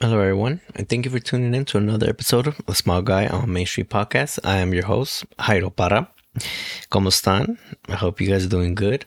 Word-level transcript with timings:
Hello, 0.00 0.20
everyone, 0.20 0.60
and 0.76 0.88
thank 0.88 1.04
you 1.04 1.10
for 1.10 1.18
tuning 1.18 1.56
in 1.56 1.64
to 1.64 1.76
another 1.76 2.08
episode 2.08 2.46
of 2.46 2.56
The 2.66 2.74
Small 2.76 3.02
Guy 3.02 3.26
on 3.26 3.52
Main 3.52 3.66
Street 3.66 3.90
Podcast. 3.90 4.38
I 4.44 4.58
am 4.58 4.72
your 4.72 4.86
host, 4.86 5.24
Jairo 5.40 5.74
Para. 5.74 6.08
¿Cómo 6.88 7.08
están? 7.08 7.58
I 7.88 7.96
hope 7.96 8.20
you 8.20 8.28
guys 8.28 8.46
are 8.46 8.48
doing 8.48 8.76
good. 8.76 9.06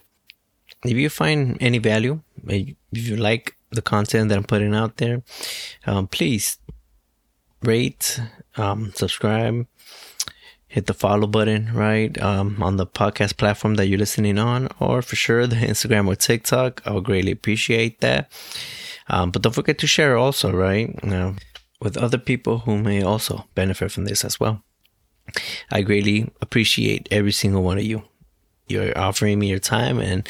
If 0.84 0.98
you 0.98 1.10
find 1.10 1.56
any 1.62 1.78
value, 1.78 2.20
if 2.46 2.76
you 2.92 3.16
like 3.16 3.56
the 3.70 3.82
content 3.82 4.28
that 4.28 4.38
I'm 4.38 4.44
putting 4.44 4.76
out 4.76 4.98
there, 4.98 5.24
um, 5.88 6.08
please 6.08 6.58
rate, 7.64 8.20
um, 8.58 8.92
subscribe, 8.94 9.68
hit 10.68 10.88
the 10.88 10.94
follow 10.94 11.26
button, 11.26 11.73
right, 11.73 12.21
um, 12.21 12.62
on 12.62 12.76
the 12.76 12.86
podcast 12.86 13.38
platform 13.38 13.76
that 13.76 13.88
you're 13.88 13.98
listening 13.98 14.38
on, 14.38 14.68
or 14.78 15.02
for 15.02 15.16
sure 15.16 15.48
the 15.48 15.55
Instagram 15.55 16.08
or 16.08 16.16
TikTok. 16.16 16.82
I 16.86 16.92
would 16.92 17.05
greatly 17.05 17.32
appreciate 17.32 18.02
that. 18.02 18.30
Um, 19.07 19.31
but 19.31 19.41
don't 19.41 19.55
forget 19.55 19.77
to 19.79 19.88
share 19.88 20.18
also, 20.18 20.52
right? 20.52 20.97
You 21.04 21.09
know, 21.09 21.36
with 21.81 21.97
other 21.97 22.18
people 22.18 22.59
who 22.59 22.78
may 22.78 23.01
also 23.01 23.46
benefit 23.55 23.92
from 23.92 24.05
this 24.05 24.23
as 24.23 24.39
well. 24.39 24.64
I 25.71 25.82
greatly 25.82 26.29
appreciate 26.42 27.07
every 27.11 27.32
single 27.32 27.64
one 27.64 27.78
of 27.78 27.83
you. 27.83 28.04
You're 28.68 28.97
offering 28.97 29.39
me 29.39 29.50
your 29.50 29.59
time, 29.59 30.00
and 30.00 30.28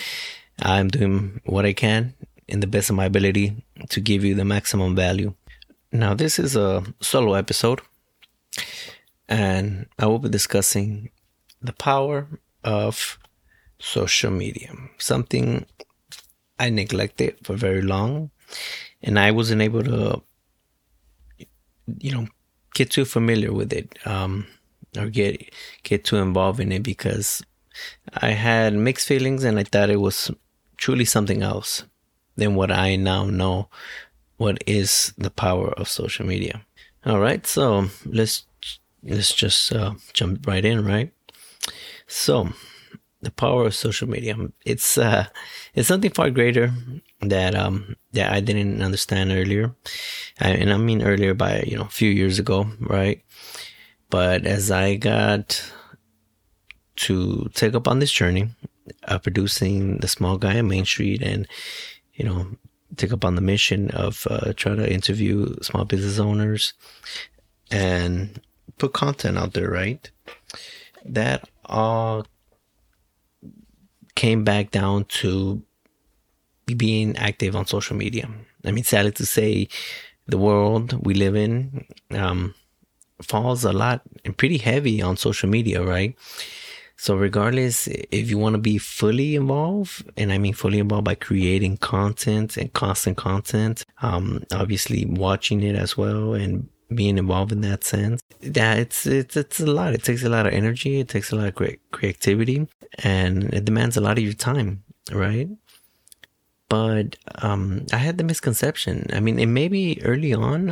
I'm 0.62 0.88
doing 0.88 1.42
what 1.46 1.66
I 1.66 1.74
can 1.74 2.14
in 2.48 2.60
the 2.60 2.68
best 2.68 2.90
of 2.90 2.96
my 2.96 3.06
ability 3.06 3.64
to 3.90 4.02
give 4.02 4.24
you 4.24 4.36
the 4.36 4.46
maximum 4.46 4.96
value. 4.96 5.34
Now, 5.92 6.14
this 6.14 6.40
is 6.40 6.56
a 6.56 6.84
solo 7.02 7.34
episode, 7.34 7.82
and 9.28 9.88
I 10.00 10.06
will 10.06 10.20
be 10.20 10.30
discussing 10.30 11.10
the 11.62 11.74
power 11.74 12.28
of 12.64 13.20
social 13.80 14.32
media, 14.32 14.72
something 14.98 15.66
I 16.60 16.70
neglected 16.70 17.38
for 17.44 17.56
very 17.56 17.82
long 17.82 18.32
and 19.02 19.20
I 19.20 19.32
wasn't 19.32 19.62
able 19.62 19.84
to, 19.84 20.22
you 22.00 22.12
know, 22.12 22.28
get 22.74 22.92
too 22.92 23.06
familiar 23.06 23.52
with 23.52 23.74
it 23.74 23.98
um, 24.06 24.48
or 24.98 25.08
get 25.10 25.54
get 25.84 26.04
too 26.04 26.18
involved 26.18 26.60
in 26.60 26.72
it 26.72 26.84
because 26.84 27.44
I 28.14 28.32
had 28.32 28.74
mixed 28.74 29.08
feelings 29.08 29.44
and 29.44 29.60
I 29.60 29.64
thought 29.64 29.90
it 29.90 30.02
was 30.02 30.32
truly 30.78 31.06
something 31.06 31.42
else 31.42 31.84
than 32.36 32.56
what 32.56 32.72
I 32.72 32.96
now 32.96 33.26
know. 33.26 33.70
What 34.38 34.64
is 34.66 35.14
the 35.18 35.30
power 35.30 35.72
of 35.74 35.88
social 35.88 36.26
media? 36.26 36.66
All 37.06 37.20
right, 37.20 37.46
so 37.46 37.88
let's 38.06 38.46
let's 39.04 39.34
just 39.34 39.72
uh, 39.72 39.94
jump 40.14 40.48
right 40.48 40.66
in, 40.66 40.86
right? 40.86 41.12
So 42.08 42.50
the 43.22 43.32
power 43.32 43.66
of 43.66 43.76
social 43.76 44.10
media. 44.10 44.36
It's 44.66 44.98
uh, 44.98 45.28
it's 45.74 45.88
something 45.88 46.12
far 46.12 46.30
greater 46.32 46.74
that 47.22 47.56
um 47.56 47.96
that 48.14 48.32
I 48.32 48.40
didn't 48.40 48.82
understand 48.82 49.32
earlier, 49.32 49.76
and 50.40 50.74
I 50.74 50.78
mean 50.78 51.02
earlier 51.02 51.34
by 51.34 51.64
you 51.66 51.78
know 51.78 51.84
a 51.84 51.90
few 51.90 52.10
years 52.10 52.40
ago, 52.40 52.68
right? 52.80 53.24
But 54.10 54.46
as 54.46 54.72
I 54.72 54.96
got 54.96 55.64
to 56.98 57.50
take 57.54 57.74
up 57.74 57.88
on 57.88 58.00
this 58.00 58.12
journey 58.12 58.50
of 59.06 59.24
producing 59.24 59.98
the 59.98 60.08
small 60.08 60.38
guy 60.38 60.60
on 60.60 60.68
Main 60.68 60.86
Street, 60.86 61.22
and 61.22 61.48
you 62.14 62.26
know 62.26 62.48
take 62.98 63.14
up 63.14 63.24
on 63.24 63.36
the 63.36 63.42
mission 63.42 63.90
of 63.92 64.28
uh, 64.30 64.54
try 64.56 64.76
to 64.76 64.92
interview 64.92 65.56
small 65.62 65.86
business 65.86 66.20
owners 66.20 66.74
and 67.70 68.42
put 68.78 68.94
content 68.94 69.38
out 69.38 69.54
there, 69.54 69.70
right? 69.70 70.10
That 71.06 71.50
all 71.66 72.26
came 74.16 74.44
back 74.44 74.72
down 74.72 75.06
to 75.06 75.64
being 76.74 77.16
active 77.18 77.56
on 77.56 77.66
social 77.66 77.96
media. 77.96 78.30
I 78.66 78.72
mean, 78.72 78.84
sadly 78.84 79.12
to 79.14 79.26
say, 79.26 79.68
the 80.28 80.38
world 80.38 81.06
we 81.06 81.14
live 81.14 81.36
in 81.36 81.86
um, 82.12 82.54
falls 83.22 83.64
a 83.64 83.74
lot 83.74 84.02
and 84.26 84.38
pretty 84.38 84.58
heavy 84.58 85.02
on 85.02 85.18
social 85.18 85.50
media, 85.50 85.84
right? 85.84 86.16
So, 86.98 87.16
regardless, 87.16 87.88
if 87.88 88.30
you 88.30 88.38
want 88.38 88.54
to 88.54 88.62
be 88.62 88.78
fully 88.78 89.36
involved, 89.36 90.08
and 90.18 90.32
I 90.32 90.38
mean 90.38 90.54
fully 90.54 90.78
involved 90.78 91.06
by 91.06 91.16
creating 91.16 91.78
content 91.78 92.58
and 92.58 92.72
constant 92.74 93.18
content, 93.18 93.86
um, 94.04 94.44
obviously 94.54 95.06
watching 95.06 95.64
it 95.64 95.76
as 95.76 95.98
well 95.98 96.36
and 96.36 96.70
being 96.94 97.18
involved 97.18 97.52
in 97.52 97.62
that 97.62 97.84
sense. 97.84 98.22
Yeah, 98.42 98.76
it's 98.76 99.08
it's 99.08 99.36
it's 99.36 99.60
a 99.60 99.66
lot. 99.66 99.96
It 99.96 100.04
takes 100.04 100.24
a 100.24 100.30
lot 100.30 100.46
of 100.46 100.54
energy. 100.54 101.00
It 101.00 101.08
takes 101.08 101.32
a 101.32 101.36
lot 101.36 101.48
of 101.48 101.76
creativity, 101.92 102.68
and 103.04 103.52
it 103.52 103.66
demands 103.66 103.98
a 103.98 104.02
lot 104.02 104.20
of 104.20 104.24
your 104.24 104.34
time, 104.34 104.84
right? 105.12 105.50
But 106.72 107.18
um, 107.44 107.86
I 107.92 107.98
had 107.98 108.18
the 108.18 108.24
misconception. 108.24 109.08
I 109.12 109.20
mean, 109.20 109.40
it 109.40 109.52
may 109.60 109.68
be 109.68 110.02
early 110.04 110.34
on 110.34 110.72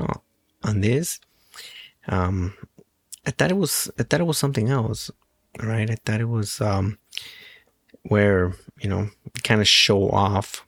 on 0.64 0.80
this. 0.80 1.20
Um, 2.08 2.54
I 3.28 3.32
thought 3.32 3.52
it 3.52 3.58
was 3.58 3.92
I 4.00 4.04
thought 4.04 4.22
it 4.22 4.32
was 4.32 4.38
something 4.38 4.70
else, 4.70 5.12
right? 5.62 5.90
I 5.92 5.98
thought 6.06 6.22
it 6.22 6.32
was 6.32 6.62
um, 6.62 6.98
where 8.04 8.54
you 8.80 8.90
know 8.90 9.10
kind 9.44 9.60
of 9.60 9.68
show 9.68 10.10
off. 10.10 10.66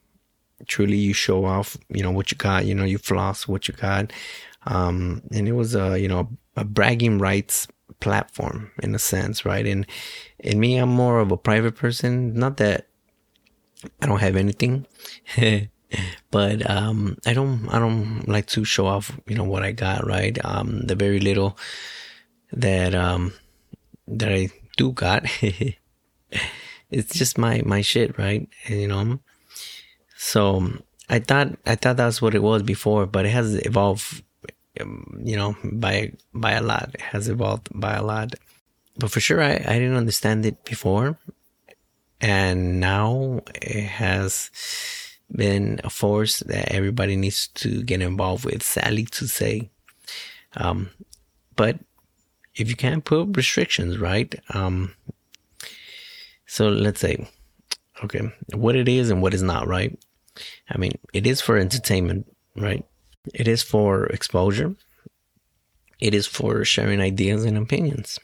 Truly, 0.68 0.98
you 0.98 1.14
show 1.14 1.46
off. 1.46 1.78
You 1.88 2.04
know 2.04 2.12
what 2.12 2.32
you 2.32 2.38
got. 2.38 2.66
You 2.66 2.76
know 2.76 2.84
you 2.84 2.98
floss 2.98 3.48
what 3.48 3.70
you 3.70 3.74
got 3.74 4.12
um, 4.66 5.22
and 5.32 5.48
it 5.48 5.54
was 5.54 5.76
a 5.76 6.00
you 6.00 6.08
know 6.08 6.30
a 6.56 6.64
bragging 6.64 7.18
rights 7.18 7.68
platform 8.00 8.72
in 8.82 8.96
a 8.96 9.00
sense, 9.00 9.46
right? 9.46 9.66
And 9.66 9.86
in 10.40 10.60
me, 10.60 10.78
I'm 10.78 10.90
more 10.90 11.20
of 11.20 11.32
a 11.32 11.38
private 11.38 11.76
person. 11.76 12.34
Not 12.34 12.58
that 12.58 12.88
I 14.02 14.06
don't 14.06 14.20
have 14.20 14.36
anything, 14.36 14.86
but 16.32 16.70
um, 16.70 17.18
I 17.26 17.34
don't 17.34 17.68
I 17.70 17.80
don't 17.80 18.28
like 18.28 18.48
to 18.48 18.64
show 18.64 18.88
off 18.88 19.18
you 19.28 19.36
know 19.36 19.44
what 19.44 19.64
I 19.64 19.72
got, 19.72 20.06
right? 20.06 20.38
Um, 20.44 20.82
the 20.82 20.96
very 20.96 21.20
little 21.20 21.58
that 22.52 22.96
um 22.96 23.34
that 24.08 24.32
I 24.32 24.50
do 24.78 24.92
got. 24.92 25.26
it's 26.92 27.14
just 27.14 27.38
my 27.38 27.62
my 27.66 27.82
shit, 27.82 28.18
right? 28.18 28.48
And, 28.68 28.82
you 28.82 28.88
know. 28.88 29.20
So 30.18 30.72
I 31.10 31.20
thought 31.20 31.58
I 31.66 31.76
thought 31.76 31.98
that's 31.98 32.22
what 32.22 32.36
it 32.36 32.44
was 32.44 32.64
before, 32.64 33.06
but 33.06 33.26
it 33.26 33.30
has 33.30 33.56
evolved 33.66 34.24
um, 34.80 35.22
you 35.24 35.36
know, 35.36 35.56
by 35.64 36.14
by 36.34 36.52
a 36.52 36.62
lot. 36.62 36.92
It 36.94 37.02
has 37.02 37.28
evolved 37.28 37.70
by 37.74 37.96
a 37.96 38.04
lot. 38.04 38.36
But 38.98 39.12
for 39.12 39.20
sure, 39.20 39.42
I, 39.42 39.54
I 39.54 39.80
didn't 39.80 39.98
understand 39.98 40.46
it 40.46 40.64
before. 40.64 41.18
And 42.22 42.80
now 42.80 43.42
it 43.56 43.84
has 43.84 44.52
been 45.32 45.82
a 45.84 45.90
force 45.90 46.40
that 46.42 46.72
everybody 46.72 47.16
needs 47.16 47.48
to 47.48 47.82
get 47.84 48.02
involved 48.02 48.46
with, 48.46 48.62
sadly 48.64 49.06
to 49.06 49.28
say. 49.28 49.72
Um, 50.56 50.92
but 51.56 51.80
if 52.56 52.70
you 52.70 52.76
can't 52.76 53.04
put 53.04 53.36
restrictions, 53.36 53.98
right? 53.98 54.34
Um, 54.54 54.94
so 56.46 56.70
let's 56.70 57.00
say, 57.00 57.28
okay, 58.04 58.32
what 58.54 58.76
it 58.76 58.88
is 58.88 59.10
and 59.10 59.22
what 59.22 59.34
is 59.34 59.42
not, 59.42 59.68
right? 59.68 59.98
I 60.70 60.78
mean, 60.78 60.94
it 61.14 61.26
is 61.26 61.42
for 61.42 61.58
entertainment, 61.58 62.28
right? 62.56 62.86
It 63.34 63.48
is 63.48 63.64
for 63.64 64.06
exposure. 64.08 64.76
It 66.00 66.14
is 66.14 66.28
for 66.28 66.66
sharing 66.66 67.00
ideas 67.00 67.46
and 67.46 67.58
opinions, 67.58 68.20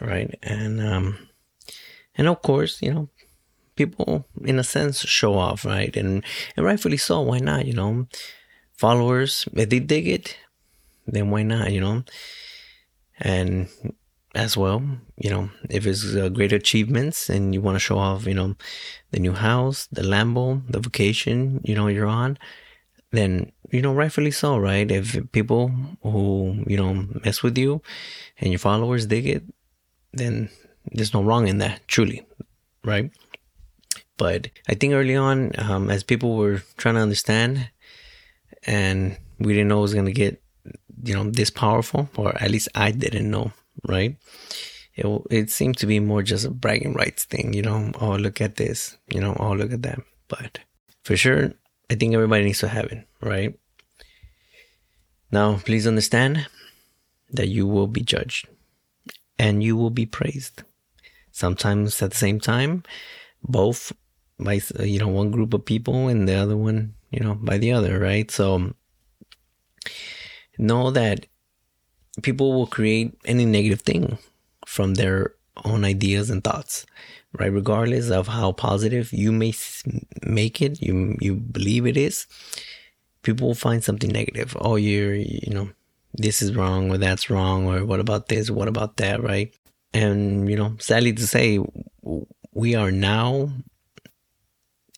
right? 0.00 0.36
And 0.42 0.80
um, 0.80 1.28
and 2.16 2.28
of 2.28 2.42
course, 2.42 2.80
you 2.82 2.92
know, 2.92 3.08
people 3.76 4.26
in 4.44 4.58
a 4.58 4.64
sense 4.64 5.00
show 5.00 5.34
off, 5.34 5.64
right? 5.64 5.96
And 5.96 6.24
and 6.56 6.66
rightfully 6.66 6.96
so. 6.96 7.20
Why 7.20 7.38
not? 7.38 7.66
You 7.66 7.74
know, 7.74 8.06
followers 8.76 9.48
if 9.54 9.68
they 9.68 9.80
dig 9.80 10.08
it, 10.08 10.36
then 11.06 11.30
why 11.30 11.42
not? 11.42 11.72
You 11.72 11.80
know, 11.80 12.04
and 13.20 13.68
as 14.34 14.56
well, 14.56 14.82
you 15.16 15.30
know, 15.30 15.50
if 15.68 15.86
it's 15.86 16.14
uh, 16.16 16.28
great 16.30 16.52
achievements 16.52 17.28
and 17.28 17.52
you 17.52 17.60
want 17.60 17.74
to 17.76 17.80
show 17.80 17.98
off, 17.98 18.26
you 18.26 18.34
know, 18.34 18.54
the 19.10 19.20
new 19.20 19.32
house, 19.32 19.88
the 19.92 20.00
Lambo, 20.00 20.62
the 20.70 20.80
vacation, 20.80 21.60
you 21.64 21.74
know, 21.74 21.86
you're 21.86 22.06
on, 22.06 22.38
then 23.12 23.52
you 23.70 23.80
know 23.80 23.92
rightfully 23.92 24.30
so 24.30 24.56
right 24.56 24.90
if 24.90 25.16
people 25.32 25.70
who 26.02 26.64
you 26.66 26.76
know 26.76 27.06
mess 27.24 27.42
with 27.42 27.56
you 27.56 27.80
and 28.38 28.50
your 28.50 28.58
followers 28.58 29.06
dig 29.06 29.26
it 29.26 29.44
then 30.12 30.48
there's 30.90 31.14
no 31.14 31.22
wrong 31.22 31.48
in 31.48 31.58
that 31.58 31.86
truly 31.88 32.24
right 32.84 33.10
but 34.16 34.48
i 34.68 34.74
think 34.74 34.92
early 34.92 35.16
on 35.16 35.52
um, 35.58 35.90
as 35.90 36.02
people 36.02 36.36
were 36.36 36.62
trying 36.76 36.94
to 36.94 37.00
understand 37.00 37.70
and 38.64 39.16
we 39.38 39.52
didn't 39.52 39.68
know 39.68 39.78
it 39.78 39.82
was 39.82 39.94
going 39.94 40.06
to 40.06 40.12
get 40.12 40.42
you 41.04 41.14
know 41.14 41.24
this 41.30 41.50
powerful 41.50 42.08
or 42.16 42.36
at 42.42 42.50
least 42.50 42.68
i 42.74 42.90
didn't 42.90 43.30
know 43.30 43.52
right 43.88 44.16
it, 44.94 45.06
it 45.30 45.50
seemed 45.50 45.76
to 45.76 45.86
be 45.86 45.98
more 45.98 46.22
just 46.22 46.44
a 46.44 46.50
bragging 46.50 46.92
rights 46.92 47.24
thing 47.24 47.52
you 47.52 47.62
know 47.62 47.90
oh 48.00 48.14
look 48.16 48.40
at 48.40 48.56
this 48.56 48.96
you 49.12 49.20
know 49.20 49.36
oh 49.38 49.52
look 49.52 49.72
at 49.72 49.82
that 49.82 50.00
but 50.28 50.60
for 51.02 51.16
sure 51.16 51.52
I 51.92 51.94
think 51.94 52.14
everybody 52.14 52.44
needs 52.44 52.60
to 52.60 52.68
have 52.68 52.86
it, 52.86 53.06
right? 53.20 53.54
Now, 55.30 55.58
please 55.58 55.86
understand 55.86 56.46
that 57.30 57.48
you 57.48 57.66
will 57.66 57.86
be 57.86 58.00
judged 58.00 58.48
and 59.38 59.62
you 59.62 59.76
will 59.76 59.90
be 59.90 60.06
praised. 60.06 60.62
Sometimes 61.32 62.00
at 62.02 62.10
the 62.10 62.16
same 62.16 62.40
time, 62.40 62.84
both 63.42 63.92
by 64.38 64.60
uh, 64.78 64.82
you 64.82 64.98
know 64.98 65.08
one 65.08 65.30
group 65.30 65.54
of 65.54 65.64
people 65.64 66.08
and 66.08 66.28
the 66.28 66.34
other 66.34 66.56
one, 66.56 66.94
you 67.10 67.20
know, 67.20 67.34
by 67.34 67.58
the 67.58 67.72
other, 67.72 67.98
right? 67.98 68.30
So 68.30 68.74
know 70.58 70.90
that 70.90 71.26
people 72.22 72.52
will 72.52 72.66
create 72.66 73.14
any 73.24 73.44
negative 73.44 73.80
thing 73.80 74.18
from 74.66 74.94
their 74.94 75.34
own 75.64 75.84
ideas 75.84 76.30
and 76.30 76.44
thoughts, 76.44 76.86
right? 77.38 77.52
Regardless 77.52 78.10
of 78.10 78.28
how 78.28 78.52
positive 78.52 79.12
you 79.12 79.32
may 79.32 79.54
make 80.22 80.60
it, 80.60 80.80
you 80.82 81.16
you 81.20 81.34
believe 81.34 81.86
it 81.86 81.96
is, 81.96 82.26
people 83.22 83.48
will 83.48 83.54
find 83.54 83.82
something 83.82 84.10
negative. 84.10 84.56
Oh, 84.60 84.76
you're 84.76 85.14
you 85.14 85.50
know 85.52 85.70
this 86.14 86.42
is 86.42 86.54
wrong 86.54 86.90
or 86.90 86.98
that's 86.98 87.30
wrong 87.30 87.66
or 87.66 87.84
what 87.84 88.00
about 88.00 88.28
this? 88.28 88.50
What 88.50 88.68
about 88.68 88.98
that? 88.98 89.22
Right? 89.22 89.54
And 89.94 90.48
you 90.48 90.56
know, 90.56 90.76
sadly 90.78 91.12
to 91.12 91.26
say, 91.26 91.58
we 92.52 92.74
are 92.74 92.90
now 92.90 93.50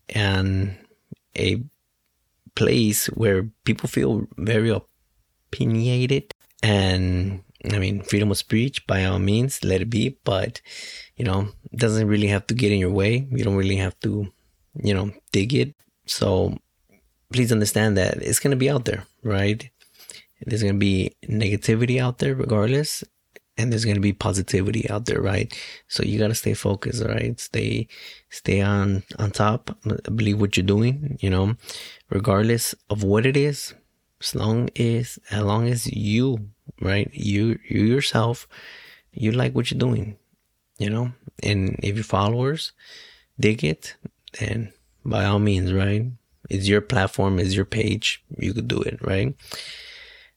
in 0.08 0.76
a 1.36 1.62
place 2.54 3.06
where 3.06 3.48
people 3.64 3.88
feel 3.88 4.26
very 4.36 4.70
opinionated 4.70 6.32
and 6.62 7.42
I 7.72 7.78
mean, 7.78 8.02
freedom 8.02 8.30
of 8.30 8.36
speech 8.36 8.86
by 8.86 9.04
all 9.04 9.18
means, 9.18 9.64
let 9.64 9.80
it 9.80 9.88
be, 9.88 10.18
but 10.24 10.60
you 11.16 11.24
know, 11.24 11.48
it 11.72 11.78
doesn't 11.78 12.08
really 12.08 12.26
have 12.26 12.46
to 12.48 12.54
get 12.54 12.72
in 12.72 12.78
your 12.78 12.90
way. 12.90 13.26
You 13.30 13.42
don't 13.42 13.56
really 13.56 13.76
have 13.76 13.98
to, 14.00 14.26
you 14.82 14.92
know, 14.92 15.12
dig 15.32 15.54
it. 15.54 15.74
So 16.06 16.58
please 17.32 17.52
understand 17.52 17.96
that 17.96 18.18
it's 18.18 18.38
going 18.38 18.50
to 18.50 18.56
be 18.56 18.68
out 18.68 18.84
there, 18.84 19.04
right? 19.22 19.68
There's 20.42 20.62
going 20.62 20.74
to 20.74 20.78
be 20.78 21.16
negativity 21.26 21.98
out 22.00 22.18
there 22.18 22.34
regardless, 22.34 23.02
and 23.56 23.70
there's 23.70 23.84
going 23.84 23.96
to 23.96 24.00
be 24.00 24.12
positivity 24.12 24.88
out 24.90 25.06
there, 25.06 25.20
right? 25.20 25.52
So 25.88 26.02
you 26.02 26.18
got 26.18 26.28
to 26.28 26.34
stay 26.34 26.54
focused, 26.54 27.04
right? 27.04 27.38
Stay, 27.38 27.88
stay 28.30 28.60
on, 28.60 29.04
on 29.18 29.30
top, 29.30 29.76
believe 30.14 30.40
what 30.40 30.56
you're 30.56 30.66
doing, 30.66 31.18
you 31.20 31.30
know, 31.30 31.54
regardless 32.10 32.74
of 32.90 33.02
what 33.02 33.26
it 33.26 33.36
is, 33.36 33.74
as 34.20 34.34
long 34.34 34.70
as, 34.76 35.18
as 35.30 35.42
long 35.42 35.68
as 35.68 35.86
you 35.86 36.50
right? 36.80 37.10
You 37.12 37.58
you 37.68 37.82
yourself, 37.82 38.48
you 39.12 39.32
like 39.32 39.54
what 39.54 39.70
you're 39.70 39.78
doing, 39.78 40.16
you 40.78 40.90
know. 40.90 41.12
And 41.42 41.78
if 41.82 41.94
your 41.94 42.04
followers 42.04 42.72
dig 43.38 43.64
it, 43.64 43.96
then 44.38 44.72
by 45.04 45.24
all 45.24 45.38
means, 45.38 45.72
right? 45.72 46.06
It's 46.50 46.68
your 46.68 46.80
platform, 46.80 47.38
it's 47.38 47.54
your 47.54 47.64
page. 47.64 48.22
You 48.36 48.52
could 48.52 48.68
do 48.68 48.80
it, 48.80 48.98
right? 49.02 49.34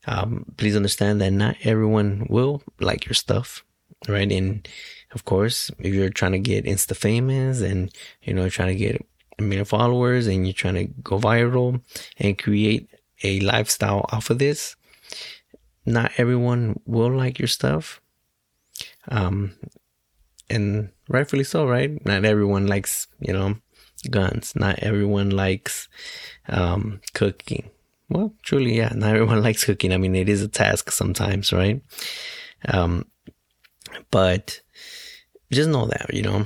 Um, 0.07 0.45
please 0.57 0.75
understand 0.75 1.21
that 1.21 1.31
not 1.31 1.57
everyone 1.63 2.27
will 2.29 2.63
like 2.79 3.05
your 3.05 3.13
stuff, 3.13 3.63
right? 4.07 4.31
And 4.31 4.67
of 5.11 5.25
course, 5.25 5.69
if 5.79 5.93
you're 5.93 6.09
trying 6.09 6.31
to 6.31 6.39
get 6.39 6.65
insta 6.65 6.95
famous 6.95 7.61
and 7.61 7.91
you 8.23 8.33
know 8.33 8.49
trying 8.49 8.69
to 8.69 8.75
get 8.75 9.05
a 9.37 9.41
million 9.41 9.65
followers 9.65 10.27
and 10.27 10.45
you're 10.45 10.53
trying 10.53 10.75
to 10.75 10.85
go 11.03 11.19
viral 11.19 11.81
and 12.17 12.37
create 12.37 12.89
a 13.23 13.39
lifestyle 13.41 14.05
off 14.11 14.29
of 14.29 14.39
this, 14.39 14.75
not 15.85 16.11
everyone 16.17 16.79
will 16.85 17.11
like 17.11 17.39
your 17.39 17.47
stuff. 17.47 18.01
Um, 19.09 19.53
and 20.49 20.89
rightfully 21.09 21.43
so, 21.43 21.67
right? 21.67 22.03
Not 22.05 22.25
everyone 22.25 22.67
likes, 22.67 23.07
you 23.19 23.33
know, 23.33 23.55
guns. 24.09 24.53
Not 24.55 24.79
everyone 24.79 25.29
likes, 25.31 25.87
um, 26.47 27.01
cooking. 27.13 27.69
Well, 28.09 28.33
truly, 28.41 28.77
yeah, 28.77 28.93
not 28.95 29.15
everyone 29.15 29.43
likes 29.47 29.65
cooking. 29.65 29.91
I 29.91 29.97
mean, 29.97 30.15
it 30.15 30.29
is 30.29 30.41
a 30.41 30.47
task 30.47 30.91
sometimes, 30.91 31.51
right? 31.51 31.81
Um, 32.67 33.05
but 34.11 34.61
just 35.51 35.69
know 35.69 35.85
that, 35.85 36.13
you 36.13 36.23
know, 36.23 36.45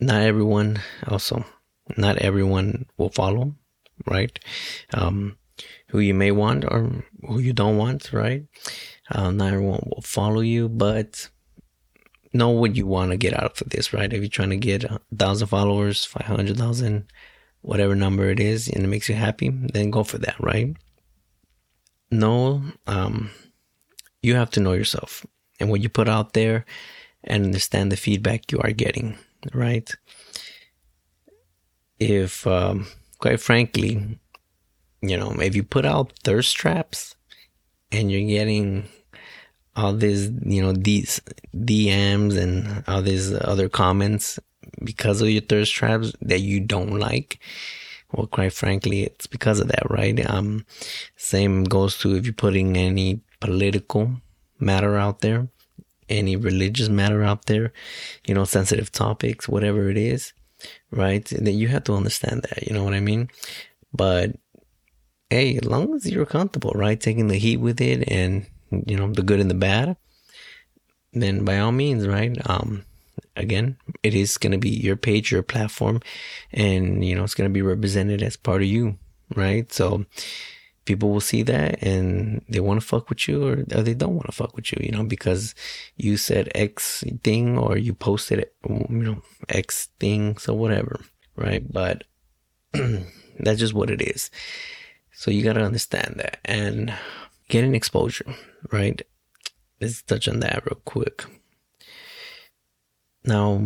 not 0.00 0.22
everyone 0.22 0.80
also, 1.06 1.44
not 1.96 2.18
everyone 2.18 2.86
will 2.96 3.10
follow, 3.10 3.54
right? 4.06 4.38
Um, 4.94 5.36
who 5.88 5.98
you 5.98 6.14
may 6.14 6.30
want 6.30 6.64
or 6.64 7.04
who 7.26 7.38
you 7.38 7.52
don't 7.52 7.76
want, 7.76 8.12
right? 8.12 8.44
Uh, 9.10 9.30
not 9.30 9.52
everyone 9.52 9.82
will 9.86 10.02
follow 10.02 10.40
you, 10.40 10.68
but 10.68 11.28
know 12.32 12.50
what 12.50 12.76
you 12.76 12.86
want 12.86 13.10
to 13.10 13.16
get 13.16 13.34
out 13.34 13.60
of 13.60 13.70
this, 13.70 13.92
right? 13.92 14.12
If 14.12 14.20
you're 14.20 14.28
trying 14.28 14.50
to 14.50 14.56
get 14.56 14.84
a 14.84 15.00
thousand 15.14 15.48
followers, 15.48 16.04
500,000, 16.04 17.10
whatever 17.62 17.94
number 17.94 18.30
it 18.30 18.40
is, 18.40 18.68
and 18.68 18.84
it 18.84 18.88
makes 18.88 19.08
you 19.08 19.14
happy, 19.14 19.48
then 19.50 19.90
go 19.90 20.04
for 20.04 20.18
that, 20.18 20.36
right? 20.40 20.76
Know, 22.10 22.62
um, 22.86 23.30
you 24.22 24.34
have 24.34 24.50
to 24.50 24.60
know 24.60 24.72
yourself 24.72 25.24
and 25.58 25.70
what 25.70 25.80
you 25.80 25.88
put 25.88 26.08
out 26.08 26.32
there 26.32 26.64
and 27.24 27.44
understand 27.44 27.92
the 27.92 27.96
feedback 27.96 28.50
you 28.50 28.58
are 28.60 28.72
getting, 28.72 29.18
right? 29.52 29.90
If, 31.98 32.46
um, 32.46 32.86
quite 33.18 33.40
frankly, 33.40 34.18
you 35.02 35.16
know, 35.16 35.32
if 35.32 35.54
you 35.54 35.62
put 35.62 35.84
out 35.84 36.12
thirst 36.24 36.56
traps 36.56 37.14
and 37.92 38.10
you're 38.10 38.28
getting 38.28 38.88
all 39.76 39.92
these, 39.92 40.30
you 40.44 40.62
know, 40.62 40.72
these 40.72 41.20
DMs 41.54 42.36
and 42.36 42.84
all 42.88 43.02
these 43.02 43.32
other 43.32 43.68
comments 43.68 44.38
because 44.82 45.20
of 45.20 45.28
your 45.28 45.42
thirst 45.42 45.72
traps 45.74 46.12
that 46.22 46.40
you 46.40 46.60
don't 46.60 46.98
like, 46.98 47.38
well, 48.12 48.26
quite 48.26 48.52
frankly, 48.52 49.04
it's 49.04 49.26
because 49.26 49.60
of 49.60 49.68
that, 49.68 49.88
right? 49.90 50.28
Um, 50.28 50.66
same 51.16 51.64
goes 51.64 51.98
to 51.98 52.14
if 52.16 52.24
you're 52.24 52.32
putting 52.32 52.76
any 52.76 53.20
political 53.40 54.12
matter 54.58 54.96
out 54.96 55.20
there, 55.20 55.48
any 56.08 56.36
religious 56.36 56.88
matter 56.88 57.22
out 57.22 57.46
there, 57.46 57.72
you 58.26 58.34
know, 58.34 58.44
sensitive 58.44 58.90
topics, 58.90 59.48
whatever 59.48 59.88
it 59.90 59.96
is, 59.96 60.32
right? 60.90 61.24
Then 61.24 61.54
you 61.54 61.68
have 61.68 61.84
to 61.84 61.94
understand 61.94 62.42
that, 62.42 62.66
you 62.66 62.74
know 62.74 62.84
what 62.84 62.94
I 62.94 63.00
mean? 63.00 63.30
But 63.92 64.36
hey, 65.30 65.56
as 65.56 65.64
long 65.64 65.94
as 65.94 66.10
you're 66.10 66.26
comfortable, 66.26 66.72
right, 66.74 67.00
taking 67.00 67.28
the 67.28 67.38
heat 67.38 67.58
with 67.58 67.80
it 67.80 68.10
and 68.10 68.46
you 68.86 68.96
know 68.96 69.10
the 69.12 69.22
good 69.22 69.40
and 69.40 69.50
the 69.50 69.54
bad, 69.54 69.96
then 71.12 71.44
by 71.44 71.58
all 71.58 71.72
means, 71.72 72.06
right. 72.06 72.36
Um, 72.48 72.84
again, 73.36 73.76
it 74.02 74.14
is 74.14 74.38
going 74.38 74.52
to 74.52 74.58
be 74.58 74.70
your 74.70 74.96
page, 74.96 75.32
your 75.32 75.42
platform, 75.42 76.00
and 76.52 77.04
you 77.04 77.14
know 77.14 77.24
it's 77.24 77.34
going 77.34 77.48
to 77.48 77.54
be 77.54 77.62
represented 77.62 78.22
as 78.22 78.36
part 78.36 78.62
of 78.62 78.68
you, 78.68 78.98
right? 79.34 79.72
So 79.72 80.04
people 80.84 81.10
will 81.10 81.20
see 81.20 81.42
that 81.42 81.82
and 81.82 82.44
they 82.48 82.60
want 82.60 82.80
to 82.80 82.86
fuck 82.86 83.08
with 83.08 83.28
you 83.28 83.46
or, 83.46 83.52
or 83.74 83.82
they 83.82 83.94
don't 83.94 84.14
want 84.14 84.26
to 84.26 84.32
fuck 84.32 84.56
with 84.56 84.72
you, 84.72 84.78
you 84.82 84.90
know, 84.90 85.04
because 85.04 85.54
you 85.96 86.16
said 86.16 86.50
X 86.54 87.04
thing 87.22 87.56
or 87.56 87.76
you 87.76 87.94
posted 87.94 88.44
you 88.68 88.86
know, 88.88 89.22
X 89.48 89.88
thing, 90.00 90.36
so 90.38 90.54
whatever, 90.54 91.00
right? 91.36 91.70
But 91.70 92.04
that's 92.72 93.60
just 93.60 93.74
what 93.74 93.90
it 93.90 94.02
is. 94.02 94.30
So 95.12 95.30
you 95.30 95.44
got 95.44 95.52
to 95.54 95.62
understand 95.62 96.14
that 96.16 96.38
and 96.44 96.92
getting 97.48 97.74
exposure, 97.74 98.34
right? 98.72 99.00
Let's 99.80 100.02
touch 100.02 100.28
on 100.28 100.40
that 100.40 100.64
real 100.64 100.80
quick. 100.84 101.24
Now, 103.24 103.60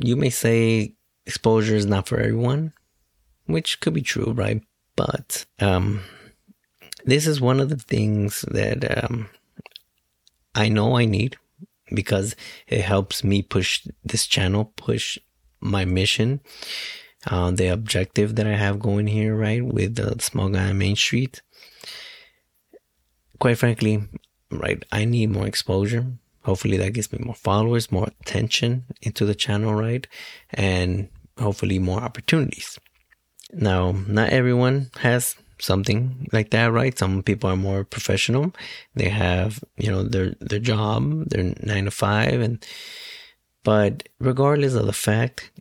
you 0.00 0.16
may 0.16 0.30
say 0.30 0.94
exposure 1.26 1.76
is 1.76 1.86
not 1.86 2.08
for 2.08 2.18
everyone, 2.18 2.72
which 3.46 3.80
could 3.80 3.94
be 3.94 4.02
true, 4.02 4.32
right? 4.32 4.62
But 4.96 5.46
um, 5.58 6.02
this 7.04 7.26
is 7.26 7.40
one 7.40 7.60
of 7.60 7.68
the 7.68 7.76
things 7.76 8.42
that 8.48 9.04
um, 9.04 9.28
I 10.54 10.68
know 10.68 10.96
I 10.96 11.06
need 11.06 11.36
because 11.92 12.36
it 12.68 12.82
helps 12.82 13.24
me 13.24 13.42
push 13.42 13.86
this 14.04 14.26
channel, 14.26 14.72
push 14.76 15.18
my 15.60 15.84
mission 15.84 16.40
uh, 17.26 17.50
the 17.50 17.68
objective 17.68 18.36
that 18.36 18.46
I 18.46 18.56
have 18.56 18.78
going 18.78 19.06
here, 19.06 19.36
right, 19.36 19.64
with 19.64 19.96
the 19.96 20.16
small 20.20 20.48
guy 20.48 20.70
on 20.70 20.78
Main 20.78 20.96
Street. 20.96 21.42
Quite 23.38 23.58
frankly, 23.58 24.02
right, 24.50 24.82
I 24.92 25.04
need 25.04 25.30
more 25.30 25.46
exposure. 25.46 26.06
Hopefully 26.50 26.76
that 26.78 26.94
gives 26.94 27.12
me 27.12 27.20
more 27.22 27.36
followers, 27.48 27.92
more 27.92 28.08
attention 28.22 28.84
into 29.02 29.24
the 29.24 29.36
channel, 29.36 29.72
right? 29.72 30.04
And 30.52 31.08
hopefully 31.38 31.78
more 31.78 32.00
opportunities. 32.00 32.76
Now, 33.52 33.94
not 34.18 34.30
everyone 34.30 34.90
has 34.98 35.36
something 35.60 36.28
like 36.32 36.50
that, 36.50 36.72
right? 36.72 36.98
Some 36.98 37.22
people 37.22 37.48
are 37.50 37.56
more 37.68 37.84
professional. 37.84 38.52
They 38.96 39.10
have, 39.10 39.62
you 39.76 39.92
know, 39.92 40.02
their 40.02 40.34
their 40.40 40.58
job, 40.58 41.28
their 41.30 41.54
nine 41.62 41.84
to 41.84 41.92
five, 41.92 42.40
and 42.40 42.66
but 43.62 44.08
regardless 44.18 44.74
of 44.74 44.86
the 44.86 44.98
fact, 45.08 45.52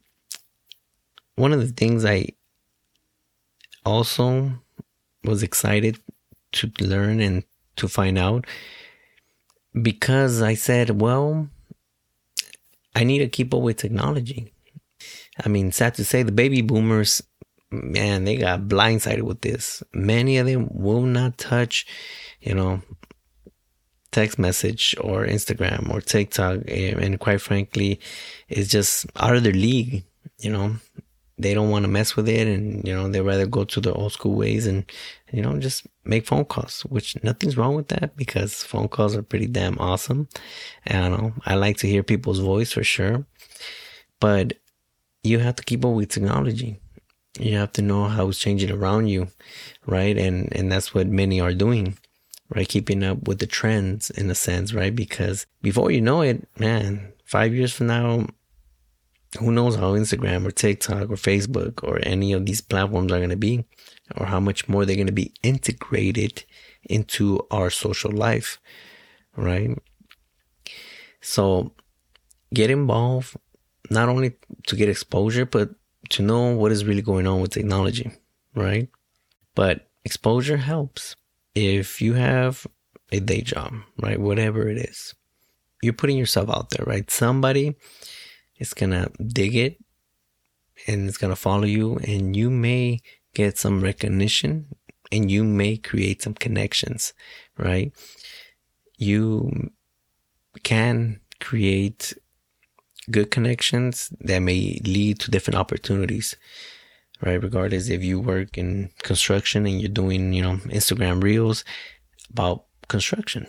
one 1.35 1.53
of 1.53 1.61
the 1.61 1.75
things 1.81 2.03
I 2.03 2.29
also 3.85 4.53
was 5.23 5.43
excited 5.43 5.99
to 6.53 6.71
learn 6.79 7.21
and 7.21 7.43
to 7.75 7.87
find 7.87 8.17
out 8.17 8.45
because 9.79 10.41
I 10.41 10.55
said, 10.55 11.01
well, 11.01 11.49
I 12.95 13.03
need 13.03 13.19
to 13.19 13.27
keep 13.27 13.53
up 13.53 13.61
with 13.61 13.77
technology. 13.77 14.53
I 15.43 15.49
mean, 15.49 15.71
sad 15.71 15.95
to 15.95 16.05
say, 16.05 16.23
the 16.23 16.31
baby 16.31 16.61
boomers, 16.61 17.21
man, 17.71 18.25
they 18.25 18.35
got 18.37 18.61
blindsided 18.61 19.21
with 19.21 19.41
this. 19.41 19.83
Many 19.93 20.37
of 20.37 20.47
them 20.47 20.67
will 20.71 21.01
not 21.01 21.37
touch, 21.37 21.85
you 22.41 22.53
know, 22.53 22.81
text 24.11 24.39
message 24.39 24.95
or 24.99 25.25
Instagram 25.25 25.93
or 25.93 26.01
TikTok. 26.01 26.61
And 26.67 27.19
quite 27.19 27.41
frankly, 27.41 27.99
it's 28.47 28.69
just 28.69 29.05
out 29.15 29.35
of 29.35 29.43
their 29.43 29.53
league, 29.53 30.03
you 30.39 30.51
know 30.51 30.75
they 31.39 31.53
don't 31.53 31.69
want 31.69 31.83
to 31.83 31.89
mess 31.89 32.15
with 32.15 32.27
it 32.27 32.47
and 32.47 32.85
you 32.85 32.93
know 32.93 33.07
they 33.07 33.21
rather 33.21 33.47
go 33.47 33.63
to 33.63 33.79
the 33.79 33.93
old 33.93 34.11
school 34.11 34.35
ways 34.35 34.67
and 34.67 34.83
you 35.31 35.41
know 35.41 35.57
just 35.57 35.87
make 36.03 36.27
phone 36.27 36.43
calls 36.43 36.81
which 36.89 37.21
nothing's 37.23 37.57
wrong 37.57 37.75
with 37.75 37.87
that 37.87 38.15
because 38.17 38.63
phone 38.63 38.89
calls 38.89 39.15
are 39.15 39.23
pretty 39.23 39.47
damn 39.47 39.79
awesome. 39.79 40.27
And 40.85 41.05
i 41.05 41.09
don't 41.09 41.21
know. 41.21 41.33
I 41.45 41.55
like 41.55 41.77
to 41.77 41.87
hear 41.87 42.03
people's 42.03 42.39
voice 42.39 42.73
for 42.73 42.83
sure. 42.83 43.25
But 44.19 44.53
you 45.23 45.39
have 45.39 45.55
to 45.55 45.63
keep 45.63 45.85
up 45.85 45.93
with 45.93 46.09
technology. 46.09 46.79
You 47.39 47.57
have 47.57 47.71
to 47.73 47.81
know 47.81 48.05
how 48.05 48.27
it's 48.27 48.39
changing 48.39 48.71
around 48.71 49.07
you 49.07 49.29
right? 49.85 50.17
And 50.17 50.53
and 50.55 50.71
that's 50.71 50.93
what 50.93 51.07
many 51.07 51.39
are 51.39 51.53
doing 51.53 51.97
right? 52.53 52.67
Keeping 52.67 53.03
up 53.03 53.27
with 53.27 53.39
the 53.39 53.47
trends 53.47 54.09
in 54.09 54.29
a 54.29 54.35
sense 54.35 54.73
right? 54.73 54.95
Because 54.95 55.45
before 55.61 55.89
you 55.89 56.01
know 56.01 56.21
it 56.21 56.47
man 56.59 57.13
five 57.23 57.53
years 57.53 57.71
from 57.71 57.87
now 57.87 58.27
who 59.37 59.51
knows 59.51 59.75
how 59.75 59.93
Instagram 59.93 60.45
or 60.45 60.51
TikTok 60.51 61.09
or 61.09 61.15
Facebook 61.15 61.83
or 61.83 61.99
any 62.03 62.33
of 62.33 62.45
these 62.45 62.61
platforms 62.61 63.11
are 63.11 63.17
going 63.19 63.29
to 63.29 63.35
be, 63.35 63.65
or 64.17 64.25
how 64.25 64.39
much 64.39 64.67
more 64.67 64.85
they're 64.85 64.95
going 64.95 65.07
to 65.07 65.13
be 65.13 65.33
integrated 65.43 66.43
into 66.83 67.39
our 67.51 67.69
social 67.69 68.11
life, 68.11 68.59
right? 69.35 69.77
So 71.21 71.73
get 72.53 72.71
involved, 72.71 73.35
not 73.89 74.09
only 74.09 74.33
to 74.67 74.75
get 74.75 74.89
exposure, 74.89 75.45
but 75.45 75.69
to 76.09 76.23
know 76.23 76.55
what 76.55 76.71
is 76.71 76.85
really 76.85 77.01
going 77.01 77.27
on 77.27 77.41
with 77.41 77.51
technology, 77.51 78.11
right? 78.55 78.89
But 79.53 79.89
exposure 80.03 80.57
helps. 80.57 81.15
If 81.53 82.01
you 82.01 82.13
have 82.13 82.65
a 83.11 83.19
day 83.19 83.41
job, 83.41 83.73
right? 84.01 84.19
Whatever 84.19 84.67
it 84.69 84.77
is, 84.77 85.13
you're 85.81 85.93
putting 85.93 86.17
yourself 86.17 86.49
out 86.49 86.71
there, 86.71 86.85
right? 86.85 87.09
Somebody 87.11 87.75
it's 88.59 88.73
gonna 88.73 89.09
dig 89.25 89.55
it 89.55 89.77
and 90.87 91.07
it's 91.07 91.17
gonna 91.17 91.35
follow 91.35 91.65
you 91.65 91.97
and 91.97 92.35
you 92.35 92.49
may 92.49 92.99
get 93.33 93.57
some 93.57 93.81
recognition 93.81 94.67
and 95.11 95.31
you 95.31 95.43
may 95.43 95.77
create 95.77 96.21
some 96.21 96.33
connections 96.33 97.13
right? 97.57 97.91
You 98.97 99.71
can 100.63 101.21
create 101.39 102.13
good 103.09 103.31
connections 103.31 104.13
that 104.19 104.39
may 104.39 104.79
lead 104.85 105.19
to 105.21 105.31
different 105.31 105.57
opportunities 105.57 106.35
right? 107.21 107.41
Regardless 107.41 107.89
if 107.89 108.03
you 108.03 108.19
work 108.19 108.57
in 108.57 108.91
construction 109.03 109.65
and 109.65 109.81
you're 109.81 109.89
doing 109.89 110.33
you 110.33 110.41
know 110.41 110.57
instagram 110.67 111.23
reels 111.23 111.63
about 112.29 112.65
construction 112.87 113.47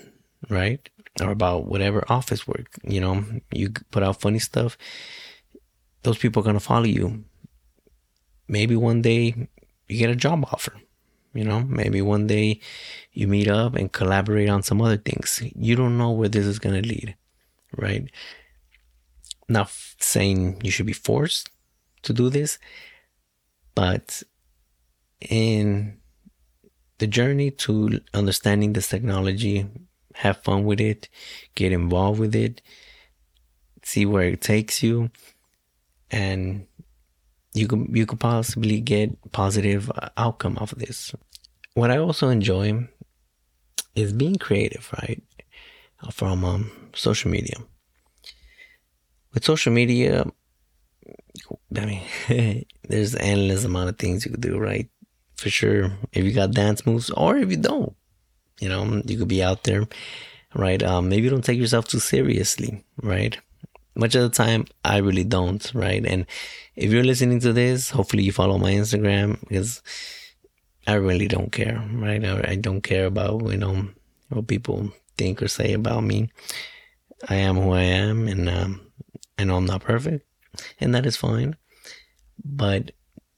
right 0.49 0.88
or 1.21 1.31
about 1.31 1.67
whatever 1.67 2.05
office 2.09 2.47
work. 2.47 2.79
You 2.85 3.00
know, 3.00 3.25
you 3.50 3.71
put 3.90 4.02
out 4.02 4.21
funny 4.21 4.38
stuff, 4.38 4.76
those 6.02 6.19
people 6.19 6.40
are 6.40 6.45
going 6.45 6.55
to 6.55 6.61
follow 6.61 6.85
you. 6.85 7.25
Maybe 8.49 8.76
one 8.76 9.02
day 9.02 9.49
you 9.88 9.99
get 9.99 10.11
a 10.11 10.17
job 10.17 10.45
offer. 10.52 10.73
You 11.33 11.45
know, 11.45 11.61
maybe 11.61 12.02
one 12.02 12.26
day 12.26 12.61
you 13.12 13.29
meet 13.29 13.49
up 13.49 13.76
and 13.76 13.93
collaborate 13.93 14.49
on 14.49 14.62
some 14.62 14.83
other 14.83 14.97
things. 14.97 15.43
You 15.55 15.76
don't 15.76 15.97
know 15.97 16.11
where 16.11 16.29
this 16.29 16.45
is 16.45 16.59
going 16.59 16.83
to 16.83 16.88
lead, 16.88 17.14
right? 17.76 18.11
Not 19.49 19.71
saying 20.00 20.61
you 20.64 20.73
should 20.73 20.87
be 20.87 20.93
forced 20.93 21.49
to 22.02 22.12
do 22.12 22.31
this, 22.31 22.59
but 23.76 24.23
in 25.21 25.99
the 26.99 27.07
journey 27.07 27.50
to 27.52 28.00
understanding 28.12 28.73
this 28.73 28.88
technology, 28.88 29.67
have 30.14 30.43
fun 30.43 30.64
with 30.64 30.81
it, 30.81 31.09
get 31.55 31.73
involved 31.73 32.21
with 32.21 32.35
it, 32.35 32.62
see 33.83 34.07
where 34.07 34.29
it 34.29 34.40
takes 34.40 34.83
you, 34.83 35.11
and 36.11 36.67
you 37.55 37.67
could 37.67 37.88
you 37.93 38.07
could 38.07 38.21
possibly 38.21 38.81
get 38.81 39.11
positive 39.33 39.90
outcome 40.17 40.57
of 40.59 40.75
this. 40.76 41.14
What 41.75 41.90
I 41.90 41.99
also 41.99 42.29
enjoy 42.29 42.88
is 43.95 44.12
being 44.12 44.37
creative, 44.37 44.93
right? 45.00 45.23
From 46.12 46.45
um, 46.45 46.71
social 46.95 47.31
media. 47.31 47.57
With 49.35 49.45
social 49.45 49.73
media, 49.73 50.25
I 51.76 51.87
mean, 51.87 52.02
there's 52.88 53.14
endless 53.14 53.64
amount 53.64 53.90
of 53.90 53.99
things 53.99 54.25
you 54.25 54.33
could 54.33 54.40
do, 54.40 54.59
right? 54.59 54.88
For 55.37 55.50
sure, 55.50 55.93
if 56.12 56.25
you 56.25 56.33
got 56.33 56.52
dance 56.52 56.85
moves, 56.85 57.11
or 57.11 57.37
if 57.37 57.50
you 57.50 57.57
don't, 57.57 57.95
you 58.61 58.69
know, 58.69 59.02
you 59.05 59.19
could 59.19 59.29
be 59.29 59.43
out 59.43 59.64
there, 59.64 59.88
right? 60.55 60.83
Um, 60.83 61.09
maybe 61.09 61.29
don't 61.29 61.45
take 61.45 61.59
yourself 61.59 61.88
too 61.88 61.99
seriously, 61.99 62.85
right? 63.02 63.37
Much 63.97 64.14
of 64.14 64.23
the 64.23 64.31
time, 64.31 64.67
I 64.85 64.99
really 64.99 65.25
don't, 65.25 65.71
right? 65.75 66.05
And 66.07 66.26
if 66.76 66.93
you're 66.93 67.05
listening 67.05 67.40
to 67.40 67.52
this, 67.52 67.90
hopefully 67.90 68.23
you 68.23 68.33
follow 68.33 68.59
my 68.59 68.73
Instagram 68.73 69.40
because 69.40 69.83
I 70.87 70.95
really 70.95 71.26
don't 71.26 71.50
care, 71.50 71.85
right? 71.93 72.25
I, 72.25 72.52
I 72.52 72.55
don't 72.57 72.83
care 72.83 73.07
about, 73.07 73.43
you 73.50 73.57
know, 73.57 73.88
what 74.29 74.47
people 74.47 74.93
think 75.19 75.43
or 75.43 75.49
say 75.49 75.73
about 75.73 76.05
me. 76.05 76.31
I 77.29 77.37
am 77.37 77.57
who 77.57 77.73
I 77.73 77.83
am, 77.83 78.29
and 78.29 78.49
um, 78.49 78.81
I 79.38 79.45
know 79.45 79.57
I'm 79.57 79.67
not 79.67 79.83
perfect, 79.83 80.26
and 80.81 80.95
that 80.95 81.05
is 81.05 81.17
fine. 81.17 81.57
But 82.43 82.93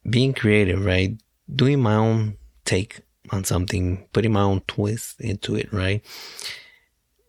being 0.09 0.35
creative, 0.35 0.85
right? 0.85 1.21
Doing 1.53 1.81
my 1.81 1.95
own 1.95 2.37
take 2.65 3.01
on 3.31 3.45
something, 3.45 4.07
putting 4.13 4.33
my 4.33 4.43
own 4.43 4.61
twist 4.67 5.21
into 5.21 5.55
it, 5.55 5.73
right? 5.73 6.05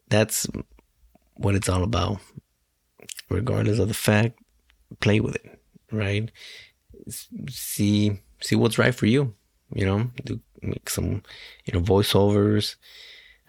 That's 0.10 0.48
what 1.36 1.56
it's 1.56 1.70
all 1.70 1.84
about. 1.84 2.20
Regardless 3.30 3.80
of 3.80 3.88
the 3.88 3.94
fact, 3.94 4.40
play 5.00 5.20
with 5.20 5.36
it, 5.36 5.60
right? 5.92 6.30
See 7.50 8.20
see 8.42 8.56
what's 8.56 8.78
right 8.78 8.94
for 8.94 9.06
you. 9.06 9.34
You 9.74 9.86
know, 9.86 10.12
do 10.24 10.40
make 10.62 10.90
some, 10.90 11.24
you 11.66 11.74
know, 11.74 11.82
voiceovers 11.82 12.76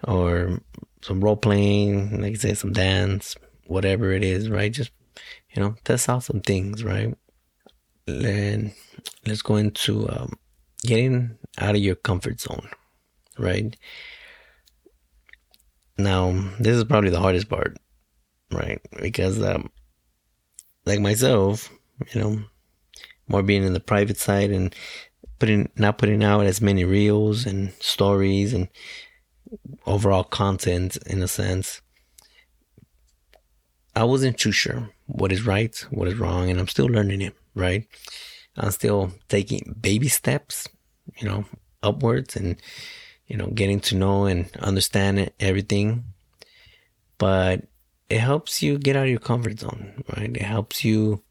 or 0.05 0.61
some 1.03 1.21
role 1.21 1.37
playing, 1.37 2.21
like 2.21 2.33
I 2.33 2.37
say, 2.37 2.55
some 2.55 2.73
dance, 2.73 3.37
whatever 3.67 4.11
it 4.13 4.25
is, 4.25 4.49
right? 4.49 4.73
Just 4.73 4.91
you 5.55 5.63
know, 5.63 5.75
test 5.85 6.09
out 6.09 6.25
some 6.25 6.41
things, 6.41 6.83
right? 6.83 7.15
Then 8.07 8.73
let's 9.27 9.43
go 9.43 9.57
into 9.57 10.09
um, 10.11 10.39
getting 10.85 11.37
out 11.59 11.75
of 11.75 11.81
your 11.81 11.97
comfort 11.97 12.41
zone, 12.41 12.69
right? 13.38 13.76
Now, 15.99 16.50
this 16.59 16.76
is 16.76 16.85
probably 16.85 17.11
the 17.11 17.21
hardest 17.21 17.49
part, 17.49 17.76
right? 18.53 18.81
Because, 19.00 19.43
um, 19.43 19.71
like 20.87 21.00
myself, 21.00 21.71
you 22.12 22.21
know, 22.21 22.45
more 23.29 23.43
being 23.43 23.64
in 23.64 23.73
the 23.73 23.81
private 23.81 24.19
side 24.19 24.50
and 24.50 24.75
putting 25.38 25.71
not 25.76 25.99
putting 25.99 26.23
out 26.23 26.47
as 26.47 26.61
many 26.61 26.85
reels 26.85 27.47
and 27.47 27.73
stories 27.81 28.53
and 28.53 28.69
overall 29.87 30.25
content 30.25 30.97
in 31.07 31.23
a 31.23 31.29
sense. 31.29 31.81
I 33.97 34.05
wasn't 34.05 34.38
too 34.38 34.53
sure 34.53 34.91
what 35.07 35.33
is 35.33 35.47
right, 35.47 35.76
what 35.91 36.09
is 36.09 36.19
wrong, 36.19 36.50
and 36.50 36.59
I'm 36.59 36.69
still 36.69 36.87
learning 36.87 37.23
it, 37.23 37.35
right? 37.55 37.87
I'm 38.57 38.71
still 38.71 39.13
taking 39.29 39.77
baby 39.81 40.09
steps, 40.09 40.69
you 41.19 41.29
know, 41.29 41.45
upwards 41.83 42.37
and, 42.37 42.57
you 43.27 43.37
know, 43.37 43.49
getting 43.49 43.81
to 43.81 43.97
know 43.97 44.27
and 44.27 44.51
understand 44.59 45.31
everything. 45.41 46.05
But 47.19 47.65
it 48.09 48.21
helps 48.21 48.63
you 48.63 48.79
get 48.79 48.97
out 48.97 49.05
of 49.05 49.11
your 49.11 49.19
comfort 49.19 49.61
zone, 49.61 50.05
right? 50.17 50.37
It 50.37 50.43
helps 50.43 50.85
you 50.85 51.23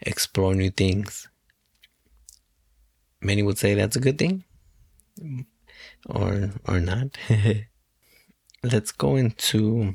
explore 0.00 0.54
new 0.54 0.70
things. 0.70 1.28
Many 3.20 3.42
would 3.42 3.58
say 3.58 3.74
that's 3.74 3.96
a 3.96 4.00
good 4.00 4.18
thing 4.18 4.44
or 6.08 6.50
or 6.66 6.80
not. 6.80 7.16
Let's 8.62 8.92
go 8.92 9.16
into 9.16 9.94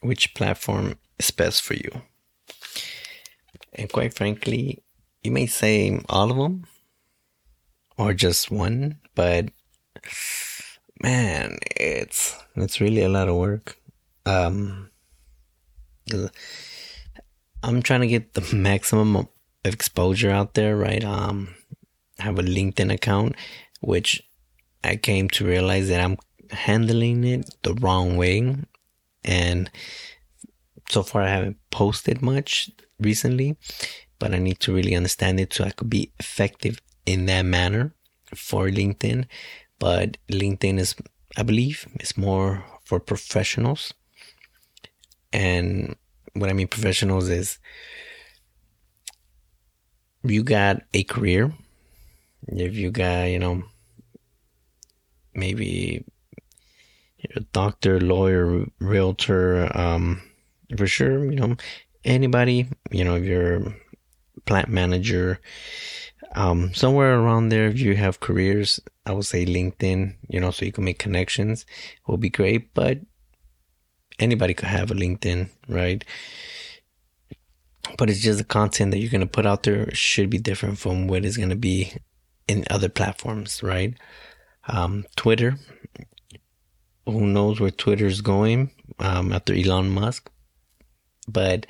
which 0.00 0.34
platform 0.34 0.98
is 1.18 1.30
best 1.30 1.62
for 1.62 1.74
you. 1.74 1.90
And 3.72 3.90
quite 3.90 4.14
frankly, 4.14 4.82
you 5.26 5.32
may 5.32 5.46
say 5.46 6.00
all 6.08 6.30
of 6.30 6.36
them 6.36 6.64
or 7.98 8.14
just 8.14 8.48
one, 8.48 9.00
but 9.16 9.48
man, 11.02 11.58
it's 11.76 12.36
it's 12.54 12.80
really 12.80 13.02
a 13.02 13.08
lot 13.08 13.28
of 13.28 13.34
work. 13.34 13.76
Um, 14.24 14.90
I'm 17.62 17.82
trying 17.82 18.02
to 18.02 18.06
get 18.06 18.34
the 18.34 18.54
maximum 18.54 19.16
of 19.16 19.28
exposure 19.64 20.30
out 20.30 20.54
there, 20.54 20.76
right? 20.76 21.02
Um, 21.02 21.56
I 22.20 22.22
have 22.22 22.38
a 22.38 22.42
LinkedIn 22.42 22.92
account, 22.92 23.34
which 23.80 24.22
I 24.84 24.94
came 24.94 25.28
to 25.30 25.44
realize 25.44 25.88
that 25.88 26.00
I'm 26.00 26.18
handling 26.50 27.24
it 27.24 27.50
the 27.64 27.74
wrong 27.74 28.16
way, 28.16 28.56
and 29.24 29.70
so 30.88 31.02
far 31.02 31.22
I 31.22 31.30
haven't 31.30 31.56
posted 31.70 32.22
much 32.22 32.70
recently 33.00 33.56
but 34.18 34.34
I 34.34 34.38
need 34.38 34.60
to 34.60 34.74
really 34.74 34.94
understand 34.94 35.40
it 35.40 35.52
so 35.52 35.64
I 35.64 35.70
could 35.70 35.90
be 35.90 36.12
effective 36.18 36.80
in 37.04 37.26
that 37.26 37.42
manner 37.42 37.92
for 38.34 38.68
LinkedIn. 38.68 39.26
But 39.78 40.16
LinkedIn 40.28 40.78
is, 40.78 40.94
I 41.36 41.42
believe, 41.42 41.86
is 42.00 42.16
more 42.16 42.64
for 42.84 43.00
professionals. 43.00 43.92
And 45.32 45.96
what 46.34 46.50
I 46.50 46.52
mean 46.52 46.68
professionals 46.68 47.28
is 47.28 47.58
you 50.22 50.42
got 50.42 50.82
a 50.94 51.02
career, 51.04 51.52
if 52.48 52.74
you 52.74 52.90
got, 52.90 53.24
you 53.24 53.38
know, 53.38 53.62
maybe 55.34 56.04
you're 57.18 57.42
a 57.42 57.46
doctor, 57.52 58.00
lawyer, 58.00 58.66
realtor, 58.80 59.70
um, 59.76 60.22
for 60.76 60.86
sure, 60.86 61.24
you 61.30 61.38
know, 61.38 61.56
anybody, 62.04 62.68
you 62.90 63.04
know, 63.04 63.16
if 63.16 63.24
you're 63.24 63.62
plant 64.46 64.68
manager, 64.68 65.40
um, 66.34 66.74
somewhere 66.74 67.18
around 67.18 67.48
there, 67.48 67.66
if 67.68 67.78
you 67.78 67.96
have 67.96 68.20
careers, 68.20 68.80
I 69.04 69.12
would 69.12 69.26
say 69.26 69.46
LinkedIn, 69.46 70.16
you 70.28 70.40
know, 70.40 70.50
so 70.50 70.64
you 70.64 70.72
can 70.72 70.84
make 70.84 70.98
connections 70.98 71.64
will 72.06 72.16
be 72.16 72.30
great, 72.30 72.74
but 72.74 72.98
anybody 74.18 74.54
could 74.54 74.68
have 74.68 74.90
a 74.90 74.94
LinkedIn, 74.94 75.48
right? 75.68 76.04
But 77.96 78.10
it's 78.10 78.20
just 78.20 78.38
the 78.38 78.44
content 78.44 78.90
that 78.90 78.98
you're 78.98 79.10
going 79.10 79.20
to 79.20 79.26
put 79.26 79.46
out 79.46 79.62
there 79.62 79.94
should 79.94 80.28
be 80.28 80.38
different 80.38 80.78
from 80.78 81.06
what 81.06 81.24
is 81.24 81.36
going 81.36 81.50
to 81.50 81.56
be 81.56 81.92
in 82.48 82.64
other 82.68 82.88
platforms, 82.88 83.62
right? 83.62 83.94
Um, 84.68 85.06
Twitter, 85.16 85.56
who 87.06 87.26
knows 87.26 87.60
where 87.60 87.70
Twitter 87.70 88.06
is 88.06 88.20
going 88.20 88.72
um, 88.98 89.32
after 89.32 89.54
Elon 89.54 89.90
Musk? 89.90 90.30
But 91.28 91.66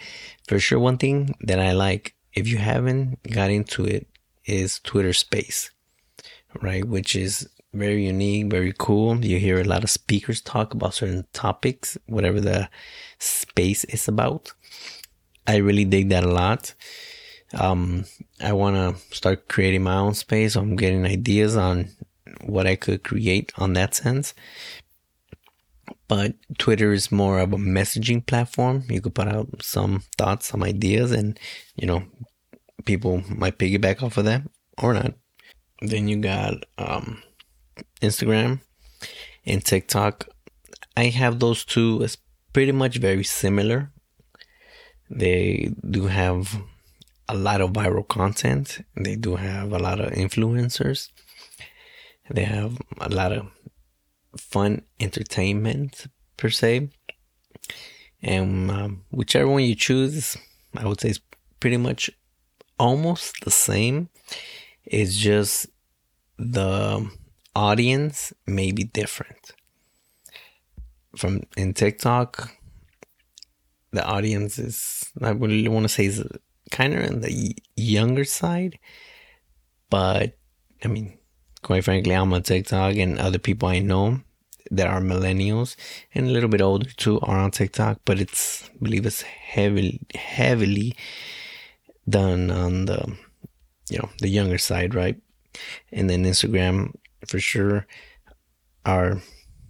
for 0.48 0.58
sure, 0.58 0.78
one 0.78 0.98
thing 0.98 1.34
that 1.40 1.60
I 1.60 1.72
like, 1.72 2.15
if 2.36 2.46
you 2.46 2.58
haven't 2.58 3.22
got 3.32 3.50
into 3.50 3.84
it, 3.84 4.06
is 4.44 4.78
Twitter 4.80 5.12
Space, 5.12 5.70
right? 6.62 6.84
Which 6.84 7.16
is 7.16 7.48
very 7.72 8.06
unique, 8.06 8.46
very 8.50 8.72
cool. 8.78 9.24
You 9.24 9.38
hear 9.38 9.60
a 9.60 9.64
lot 9.64 9.82
of 9.82 9.90
speakers 9.90 10.40
talk 10.40 10.72
about 10.74 10.94
certain 10.94 11.26
topics, 11.32 11.98
whatever 12.06 12.40
the 12.40 12.68
space 13.18 13.84
is 13.84 14.06
about. 14.06 14.52
I 15.46 15.56
really 15.56 15.84
dig 15.84 16.10
that 16.10 16.24
a 16.24 16.30
lot. 16.30 16.74
Um, 17.54 18.04
I 18.40 18.52
want 18.52 18.76
to 18.76 19.14
start 19.14 19.48
creating 19.48 19.82
my 19.82 19.96
own 19.96 20.14
space. 20.14 20.56
I'm 20.56 20.76
getting 20.76 21.04
ideas 21.06 21.56
on 21.56 21.90
what 22.44 22.66
I 22.66 22.76
could 22.76 23.02
create 23.02 23.52
on 23.56 23.72
that 23.74 23.94
sense. 23.94 24.34
But 26.08 26.34
Twitter 26.58 26.92
is 26.92 27.10
more 27.10 27.40
of 27.40 27.52
a 27.52 27.56
messaging 27.56 28.24
platform. 28.24 28.84
You 28.88 29.00
could 29.00 29.14
put 29.14 29.28
out 29.28 29.48
some 29.60 30.04
thoughts, 30.16 30.46
some 30.46 30.62
ideas, 30.62 31.10
and 31.10 31.38
you 31.74 31.86
know, 31.86 32.04
people 32.84 33.22
might 33.28 33.58
piggyback 33.58 34.02
off 34.02 34.16
of 34.16 34.24
that 34.26 34.42
or 34.78 34.94
not. 34.94 35.14
Then 35.80 36.08
you 36.08 36.16
got 36.18 36.54
um, 36.78 37.22
Instagram 38.00 38.60
and 39.44 39.64
TikTok. 39.64 40.28
I 40.96 41.06
have 41.06 41.40
those 41.40 41.64
two 41.64 42.02
as 42.02 42.16
pretty 42.52 42.72
much 42.72 42.96
very 42.96 43.24
similar. 43.24 43.92
They 45.10 45.74
do 45.88 46.06
have 46.06 46.56
a 47.28 47.34
lot 47.34 47.60
of 47.60 47.72
viral 47.72 48.06
content. 48.06 48.80
They 48.96 49.16
do 49.16 49.36
have 49.36 49.72
a 49.72 49.78
lot 49.78 50.00
of 50.00 50.12
influencers. 50.12 51.10
They 52.30 52.44
have 52.44 52.78
a 52.98 53.08
lot 53.08 53.32
of 53.32 53.48
fun 54.36 54.82
entertainment 55.00 56.06
per 56.36 56.50
se. 56.50 56.90
And 58.22 58.70
um, 58.70 59.04
whichever 59.10 59.48
one 59.48 59.64
you 59.64 59.74
choose, 59.74 60.36
I 60.76 60.86
would 60.86 61.00
say 61.00 61.10
is 61.10 61.20
pretty 61.60 61.76
much 61.76 62.10
almost 62.78 63.44
the 63.44 63.50
same. 63.50 64.08
It's 64.84 65.16
just 65.16 65.66
the 66.38 67.10
audience 67.54 68.32
may 68.46 68.72
be 68.72 68.84
different. 68.84 69.52
From 71.16 71.42
in 71.56 71.72
TikTok, 71.72 72.50
the 73.92 74.04
audience 74.04 74.58
is 74.58 75.10
I 75.22 75.32
would 75.32 75.68
want 75.68 75.84
to 75.84 75.88
say 75.88 76.06
is 76.06 76.22
kind 76.70 76.94
of 76.94 77.10
on 77.10 77.20
the 77.20 77.56
younger 77.74 78.24
side, 78.24 78.78
but 79.88 80.36
I 80.84 80.88
mean, 80.88 81.18
quite 81.62 81.84
frankly, 81.84 82.12
I'm 82.12 82.32
on 82.34 82.42
TikTok, 82.42 82.96
and 82.96 83.18
other 83.18 83.38
people 83.38 83.68
I 83.68 83.78
know 83.78 84.20
that 84.70 84.88
are 84.88 85.00
millennials 85.00 85.76
and 86.14 86.26
a 86.26 86.30
little 86.30 86.48
bit 86.48 86.60
older 86.60 86.90
too 86.96 87.20
are 87.20 87.38
on 87.38 87.50
TikTok, 87.50 88.00
but 88.04 88.20
it's 88.20 88.68
I 88.74 88.84
believe 88.84 89.06
it's 89.06 89.22
heavily 89.22 90.00
heavily 90.14 90.96
done 92.08 92.50
on 92.50 92.86
the 92.86 93.16
you 93.90 93.98
know 93.98 94.08
the 94.18 94.28
younger 94.28 94.58
side, 94.58 94.94
right? 94.94 95.16
And 95.92 96.10
then 96.10 96.24
Instagram 96.24 96.94
for 97.26 97.38
sure 97.38 97.86
are 98.84 99.20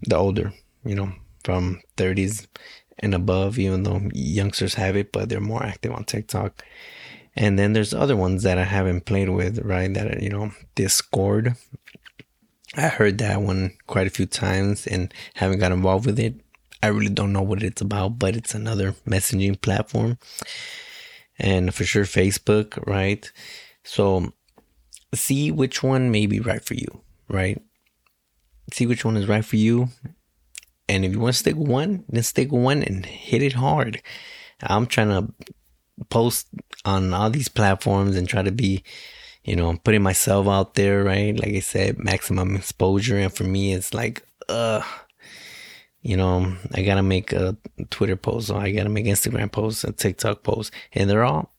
the 0.03 0.17
older, 0.17 0.53
you 0.85 0.95
know, 0.95 1.13
from 1.45 1.81
30s 1.97 2.47
and 2.99 3.15
above, 3.15 3.59
even 3.59 3.83
though 3.83 4.03
youngsters 4.13 4.75
have 4.75 4.97
it, 4.97 5.13
but 5.13 5.29
they're 5.29 5.41
more 5.41 5.63
active 5.63 5.93
on 5.93 6.05
TikTok. 6.05 6.65
And 7.35 7.59
then 7.59 7.75
there's 7.75 7.93
other 7.93 8.17
ones 8.17 8.43
that 8.45 8.59
I 8.59 8.65
haven't 8.65 9.05
played 9.05 9.29
with, 9.29 9.59
right? 9.59 9.93
That, 9.93 10.23
you 10.23 10.31
know, 10.31 10.53
Discord. 10.75 11.57
I 12.77 12.89
heard 12.89 13.19
that 13.19 13.41
one 13.41 13.73
quite 13.87 14.07
a 14.07 14.11
few 14.11 14.27
times 14.27 14.87
and 14.87 15.13
haven't 15.35 15.61
got 15.61 15.73
involved 15.73 16.07
with 16.07 16.19
it. 16.19 16.35
I 16.83 16.89
really 16.89 17.09
don't 17.09 17.33
know 17.33 17.43
what 17.43 17.63
it's 17.63 17.81
about, 17.81 18.19
but 18.19 18.37
it's 18.37 18.55
another 18.55 18.93
messaging 19.07 19.61
platform. 19.61 20.19
And 21.39 21.75
for 21.75 21.85
sure, 21.85 22.05
Facebook, 22.05 22.87
right? 22.87 23.31
So 23.83 24.33
see 25.15 25.51
which 25.51 25.83
one 25.83 26.11
may 26.11 26.27
be 26.27 26.41
right 26.41 26.63
for 26.63 26.75
you, 26.75 27.01
right? 27.29 27.61
See 28.73 28.87
which 28.87 29.05
one 29.05 29.17
is 29.17 29.29
right 29.29 29.45
for 29.45 29.57
you. 29.57 29.89
And 30.89 31.05
if 31.05 31.13
you 31.13 31.21
want 31.21 31.35
to 31.35 31.39
stick 31.39 31.57
one, 31.57 32.05
then 32.09 32.23
stick 32.23 32.53
one 32.53 32.83
and 32.83 33.07
hit 33.07 33.43
it 33.43 33.55
hard. 33.55 34.03
I'm 34.63 34.87
trying 34.87 35.09
to 35.09 35.33
post 36.11 36.49
on 36.85 37.13
all 37.15 37.31
these 37.31 37.49
platforms 37.49 38.17
and 38.17 38.29
try 38.29 38.43
to 38.43 38.53
be, 38.53 38.83
you 39.47 39.55
know, 39.55 39.77
putting 39.85 40.03
myself 40.03 40.49
out 40.49 40.75
there, 40.75 41.05
right? 41.05 41.39
Like 41.39 41.55
I 41.55 41.61
said, 41.61 41.99
maximum 41.99 42.57
exposure. 42.57 43.17
And 43.17 43.33
for 43.33 43.45
me, 43.45 43.73
it's 43.73 43.95
like, 43.95 44.27
uh, 44.49 44.83
you 46.03 46.17
know, 46.17 46.57
I 46.75 46.83
gotta 46.83 47.03
make 47.03 47.33
a 47.33 47.57
Twitter 47.91 48.17
post, 48.17 48.51
or 48.51 48.61
I 48.61 48.73
gotta 48.73 48.89
make 48.89 49.07
Instagram 49.07 49.51
posts, 49.51 49.85
a 49.85 49.93
TikTok 49.93 50.43
post, 50.43 50.73
and 50.93 51.09
they're 51.09 51.25
all 51.25 51.55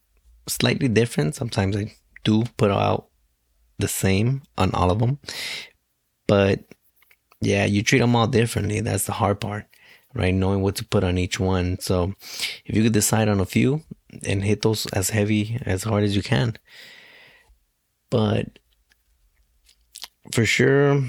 slightly 0.47 0.89
different. 0.89 1.35
Sometimes 1.35 1.75
I 1.77 1.95
do 2.23 2.43
put 2.57 2.71
out 2.71 3.07
the 3.79 3.87
same 3.87 4.43
on 4.57 4.71
all 4.73 4.91
of 4.91 4.99
them, 4.99 5.19
but 6.27 6.65
yeah, 7.41 7.65
you 7.65 7.83
treat 7.83 7.99
them 7.99 8.15
all 8.15 8.27
differently. 8.27 8.79
That's 8.81 9.05
the 9.05 9.13
hard 9.13 9.39
part, 9.39 9.65
right? 10.13 10.33
Knowing 10.33 10.61
what 10.61 10.75
to 10.77 10.85
put 10.85 11.03
on 11.03 11.17
each 11.17 11.39
one. 11.39 11.79
So 11.79 12.13
if 12.65 12.75
you 12.75 12.83
could 12.83 12.93
decide 12.93 13.29
on 13.29 13.39
a 13.39 13.45
few, 13.45 13.83
and 14.25 14.43
hit 14.43 14.61
those 14.61 14.85
as 14.87 15.09
heavy 15.09 15.59
as 15.65 15.83
hard 15.83 16.03
as 16.03 16.15
you 16.15 16.23
can. 16.23 16.57
But 18.09 18.59
for 20.31 20.45
sure, 20.45 21.03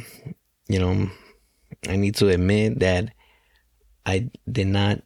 you 0.68 0.78
know, 0.78 1.10
I 1.88 1.96
need 1.96 2.16
to 2.16 2.28
admit 2.28 2.80
that 2.80 3.12
I 4.04 4.30
did 4.50 4.68
not 4.68 5.02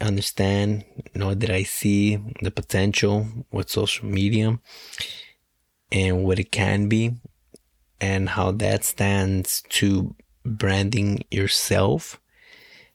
understand 0.00 0.84
nor 1.14 1.34
did 1.34 1.50
I 1.50 1.64
see 1.64 2.18
the 2.40 2.52
potential 2.52 3.26
with 3.50 3.68
social 3.68 4.06
media 4.06 4.60
and 5.90 6.22
what 6.22 6.38
it 6.38 6.52
can 6.52 6.88
be 6.88 7.16
and 8.00 8.28
how 8.28 8.52
that 8.52 8.84
stands 8.84 9.62
to 9.70 10.14
branding 10.44 11.24
yourself, 11.32 12.20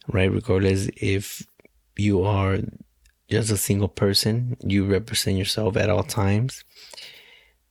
right? 0.07 0.31
Regardless 0.31 0.89
if 0.95 1.45
you 1.97 2.23
are 2.23 2.59
just 3.29 3.51
a 3.51 3.57
single 3.57 3.87
person. 3.87 4.57
You 4.63 4.85
represent 4.85 5.37
yourself 5.37 5.75
at 5.77 5.89
all 5.89 6.03
times. 6.03 6.63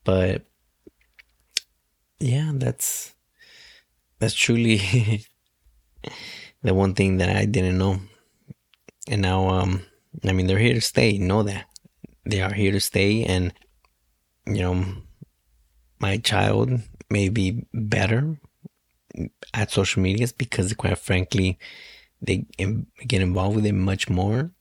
But 0.04 0.44
yeah, 2.18 2.52
that's 2.54 3.14
that's 4.18 4.34
truly 4.34 4.78
the 6.62 6.74
one 6.74 6.94
thing 6.94 7.18
that 7.18 7.34
I 7.34 7.44
didn't 7.44 7.78
know. 7.78 8.00
And 9.08 9.22
now 9.22 9.48
um 9.48 9.82
I 10.24 10.32
mean 10.32 10.46
they're 10.46 10.58
here 10.58 10.74
to 10.74 10.80
stay, 10.80 11.18
know 11.18 11.42
that. 11.42 11.66
They 12.24 12.40
are 12.40 12.52
here 12.52 12.72
to 12.72 12.80
stay 12.80 13.24
and 13.24 13.52
you 14.46 14.62
know 14.62 14.84
my 15.98 16.18
child 16.18 16.80
may 17.10 17.28
be 17.28 17.66
better 17.72 18.38
at 19.52 19.70
social 19.70 20.02
medias 20.02 20.32
because 20.32 20.72
quite 20.72 20.98
frankly 20.98 21.58
they 22.20 22.46
get 23.06 23.20
involved 23.20 23.56
with 23.56 23.66
it 23.66 23.72
much 23.74 24.08
more 24.08 24.52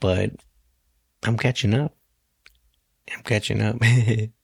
but 0.00 0.30
I'm 1.24 1.36
catching 1.36 1.74
up. 1.74 1.96
I'm 3.12 3.22
catching 3.22 3.60
up. 3.60 3.76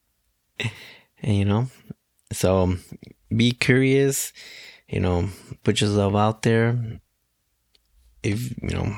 and 0.59 1.37
you 1.37 1.45
know, 1.45 1.69
so 2.33 2.77
be 3.35 3.53
curious, 3.53 4.33
you 4.89 5.01
know, 5.01 5.29
put 5.63 5.81
yourself 5.81 6.15
out 6.15 6.43
there. 6.43 7.01
If, 8.23 8.51
you 8.63 8.71
know, 8.71 8.97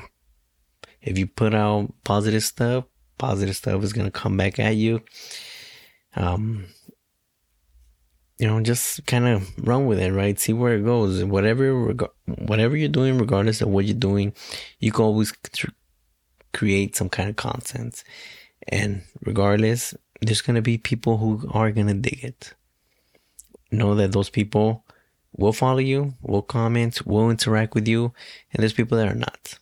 if 1.02 1.18
you 1.18 1.26
put 1.26 1.54
out 1.54 1.92
positive 2.04 2.42
stuff, 2.42 2.84
positive 3.18 3.56
stuff 3.56 3.82
is 3.82 3.92
going 3.92 4.06
to 4.06 4.10
come 4.10 4.36
back 4.36 4.58
at 4.58 4.76
you. 4.76 5.02
Um, 6.14 6.66
you 8.38 8.46
know, 8.46 8.60
just 8.60 9.06
kind 9.06 9.26
of 9.26 9.66
run 9.66 9.86
with 9.86 9.98
it, 9.98 10.12
right? 10.12 10.38
See 10.38 10.52
where 10.52 10.74
it 10.74 10.84
goes. 10.84 11.24
Whatever, 11.24 11.94
whatever 12.26 12.76
you're 12.76 12.88
doing, 12.88 13.18
regardless 13.18 13.62
of 13.62 13.68
what 13.68 13.86
you're 13.86 13.94
doing, 13.94 14.34
you 14.78 14.92
can 14.92 15.04
always 15.04 15.32
create 16.52 16.96
some 16.96 17.08
kind 17.08 17.30
of 17.30 17.36
content. 17.36 18.04
And 18.68 19.02
regardless, 19.24 19.94
there's 20.20 20.40
going 20.40 20.56
to 20.56 20.62
be 20.62 20.78
people 20.78 21.18
who 21.18 21.48
are 21.52 21.70
going 21.70 21.88
to 21.88 21.94
dig 21.94 22.24
it. 22.24 22.54
Know 23.70 23.94
that 23.94 24.12
those 24.12 24.30
people 24.30 24.84
will 25.36 25.52
follow 25.52 25.78
you, 25.78 26.14
will 26.22 26.42
comment, 26.42 27.06
will 27.06 27.30
interact 27.30 27.74
with 27.74 27.86
you, 27.86 28.12
and 28.52 28.62
there's 28.62 28.72
people 28.72 28.96
that 28.96 29.08
are 29.08 29.14
not. 29.14 29.58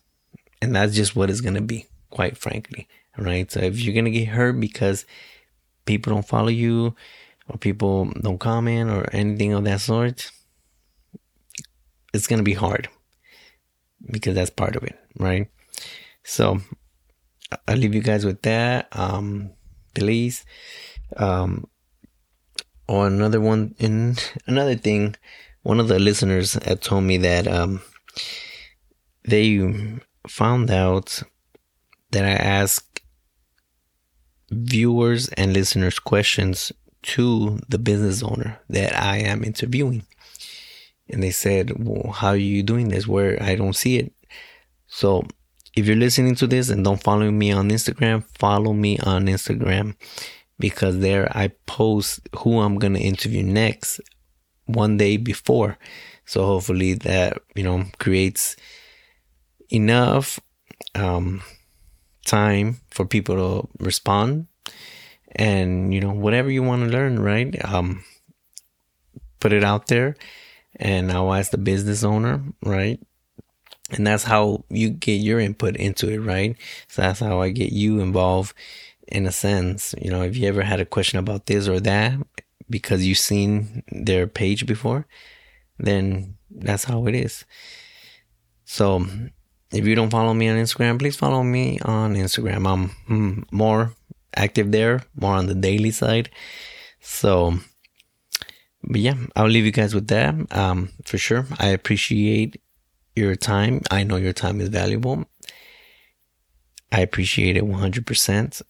And 0.61 0.75
that's 0.75 0.95
just 0.95 1.15
what 1.15 1.29
it's 1.29 1.41
going 1.41 1.55
to 1.55 1.61
be, 1.61 1.87
quite 2.09 2.37
frankly. 2.37 2.87
Right. 3.17 3.49
So 3.49 3.61
if 3.61 3.79
you're 3.79 3.93
going 3.93 4.05
to 4.05 4.11
get 4.11 4.27
hurt 4.27 4.59
because 4.59 5.05
people 5.85 6.13
don't 6.13 6.27
follow 6.27 6.49
you 6.49 6.95
or 7.47 7.57
people 7.57 8.05
don't 8.05 8.39
comment 8.39 8.89
or 8.89 9.07
anything 9.13 9.53
of 9.53 9.63
that 9.63 9.79
sort, 9.79 10.31
it's 12.13 12.27
going 12.27 12.39
to 12.39 12.43
be 12.43 12.53
hard 12.53 12.89
because 14.11 14.35
that's 14.35 14.49
part 14.49 14.75
of 14.75 14.83
it. 14.83 14.99
Right. 15.17 15.47
So 16.23 16.59
I'll 17.67 17.77
leave 17.77 17.95
you 17.95 18.01
guys 18.01 18.25
with 18.25 18.41
that. 18.41 18.87
Um, 18.91 19.51
please. 19.95 20.45
Um, 21.17 21.67
or 22.87 23.07
another 23.07 23.41
one 23.41 23.73
in 23.79 24.15
another 24.45 24.75
thing, 24.75 25.15
one 25.63 25.79
of 25.79 25.87
the 25.87 25.97
listeners 25.97 26.53
had 26.53 26.81
told 26.81 27.03
me 27.03 27.17
that 27.17 27.47
um, 27.47 27.81
they 29.23 29.59
found 30.27 30.69
out 30.69 31.23
that 32.11 32.25
I 32.25 32.33
ask 32.33 33.01
viewers 34.51 35.29
and 35.29 35.53
listeners 35.53 35.99
questions 35.99 36.71
to 37.01 37.59
the 37.67 37.77
business 37.77 38.23
owner 38.23 38.59
that 38.69 38.95
I 38.95 39.17
am 39.17 39.43
interviewing. 39.43 40.03
And 41.09 41.21
they 41.21 41.31
said, 41.31 41.83
Well, 41.83 42.13
how 42.13 42.29
are 42.29 42.35
you 42.37 42.63
doing 42.63 42.89
this? 42.89 43.07
Where 43.07 43.41
I 43.41 43.55
don't 43.55 43.75
see 43.75 43.97
it. 43.97 44.13
So 44.87 45.23
if 45.75 45.85
you're 45.87 45.95
listening 45.95 46.35
to 46.35 46.47
this 46.47 46.69
and 46.69 46.83
don't 46.83 47.01
follow 47.03 47.29
me 47.31 47.51
on 47.51 47.69
Instagram, 47.69 48.23
follow 48.37 48.73
me 48.73 48.97
on 48.99 49.25
Instagram 49.25 49.95
because 50.57 50.99
there 50.99 51.29
I 51.35 51.49
post 51.65 52.21
who 52.37 52.59
I'm 52.59 52.77
going 52.79 52.93
to 52.93 52.99
interview 52.99 53.43
next 53.43 53.99
one 54.65 54.97
day 54.97 55.17
before. 55.17 55.77
So 56.25 56.45
hopefully 56.45 56.93
that, 56.93 57.37
you 57.55 57.63
know, 57.63 57.85
creates 57.99 58.55
enough 59.69 60.39
um, 60.95 61.41
time 62.25 62.79
for 62.89 63.05
people 63.05 63.35
to 63.35 63.83
respond 63.83 64.47
and, 65.35 65.93
you 65.93 65.99
know, 65.99 66.13
whatever 66.13 66.49
you 66.49 66.63
want 66.63 66.83
to 66.83 66.89
learn, 66.89 67.19
right? 67.19 67.53
Um, 67.65 68.03
put 69.39 69.51
it 69.51 69.63
out 69.63 69.87
there 69.87 70.15
and 70.77 71.11
I'll 71.11 71.33
ask 71.33 71.51
the 71.51 71.57
business 71.57 72.03
owner, 72.03 72.43
right? 72.63 72.99
And 73.91 74.05
that's 74.05 74.23
how 74.23 74.63
you 74.69 74.89
get 74.89 75.21
your 75.21 75.39
input 75.39 75.75
into 75.75 76.09
it, 76.09 76.19
right? 76.19 76.55
So 76.87 77.03
that's 77.03 77.19
how 77.19 77.41
I 77.41 77.49
get 77.49 77.71
you 77.71 77.99
involved 77.99 78.55
in 79.07 79.27
a 79.27 79.31
sense. 79.31 79.93
You 80.01 80.09
know, 80.09 80.23
if 80.23 80.35
you 80.35 80.47
ever 80.47 80.63
had 80.63 80.79
a 80.79 80.85
question 80.85 81.19
about 81.19 81.45
this 81.45 81.67
or 81.67 81.79
that 81.81 82.19
because 82.69 83.05
you've 83.05 83.19
seen 83.19 83.83
their 83.91 84.25
page 84.25 84.65
before, 84.65 85.05
then 85.77 86.35
that's 86.49 86.85
how 86.85 87.05
it 87.05 87.15
is. 87.15 87.45
So 88.63 89.05
if 89.71 89.85
you 89.85 89.93
don't 89.93 90.09
follow 90.09 90.33
me 90.33 90.49
on 90.49 90.57
Instagram, 90.57 90.97
please 90.97 91.15
follow 91.15 91.43
me 91.43 91.79
on 91.81 92.15
Instagram. 92.15 92.67
I'm 92.67 92.89
mm, 93.07 93.43
more 93.51 93.93
active 94.35 94.71
there, 94.71 95.03
more 95.15 95.35
on 95.35 95.45
the 95.45 95.55
daily 95.55 95.91
side. 95.91 96.29
So, 97.01 97.59
but 98.83 98.99
yeah, 98.99 99.15
I'll 99.35 99.47
leave 99.47 99.65
you 99.65 99.71
guys 99.71 99.93
with 99.93 100.07
that. 100.07 100.33
Um, 100.55 100.89
for 101.05 101.19
sure. 101.19 101.45
I 101.59 101.67
appreciate 101.67 102.59
your 103.15 103.35
time. 103.35 103.81
I 103.89 104.03
know 104.03 104.17
your 104.17 104.33
time 104.33 104.61
is 104.61 104.69
valuable. 104.69 105.25
I 106.91 107.01
appreciate 107.01 107.57
it 107.57 107.63
100%. 107.63 108.61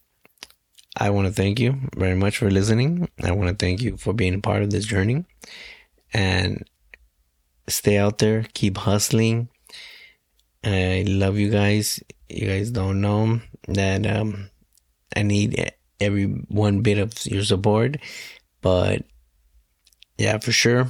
I 0.98 1.10
want 1.10 1.28
to 1.28 1.32
thank 1.32 1.60
you 1.60 1.78
very 1.96 2.14
much 2.14 2.38
for 2.38 2.50
listening. 2.50 3.08
I 3.22 3.32
want 3.32 3.50
to 3.50 3.64
thank 3.64 3.82
you 3.82 3.96
for 3.96 4.12
being 4.12 4.34
a 4.34 4.40
part 4.40 4.62
of 4.62 4.70
this 4.70 4.86
journey 4.86 5.26
and 6.12 6.64
stay 7.68 7.98
out 7.98 8.18
there, 8.18 8.46
keep 8.54 8.78
hustling. 8.78 9.48
I 10.64 11.04
love 11.06 11.36
you 11.36 11.50
guys. 11.50 12.00
You 12.28 12.46
guys 12.48 12.70
don't 12.70 13.00
know 13.00 13.40
that 13.68 14.06
um, 14.06 14.50
I 15.14 15.22
need 15.22 15.72
every 16.00 16.24
one 16.24 16.80
bit 16.80 16.98
of 16.98 17.12
your 17.26 17.44
support, 17.44 17.98
but 18.62 19.02
yeah, 20.18 20.38
for 20.38 20.52
sure, 20.52 20.88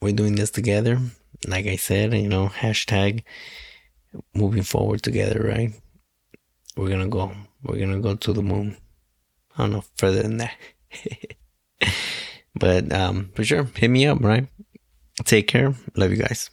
we're 0.00 0.12
doing 0.12 0.36
this 0.36 0.50
together 0.50 1.00
like 1.46 1.66
I 1.66 1.76
said, 1.76 2.14
you 2.14 2.28
know, 2.28 2.48
hashtag 2.48 3.22
moving 4.34 4.62
forward 4.62 5.02
together, 5.02 5.40
right? 5.42 5.72
We're 6.76 6.90
gonna 6.90 7.08
go. 7.08 7.32
We're 7.62 7.78
gonna 7.78 8.00
go 8.00 8.14
to 8.14 8.32
the 8.32 8.42
moon. 8.42 8.76
I 9.56 9.62
don't 9.62 9.72
know 9.72 9.84
further 9.96 10.22
than 10.22 10.38
that. 10.38 10.56
but 12.54 12.92
um 12.92 13.30
for 13.34 13.44
sure, 13.44 13.64
hit 13.74 13.88
me 13.88 14.06
up, 14.06 14.20
right? 14.20 14.46
Take 15.24 15.48
care. 15.48 15.74
Love 15.96 16.10
you 16.10 16.16
guys. 16.16 16.50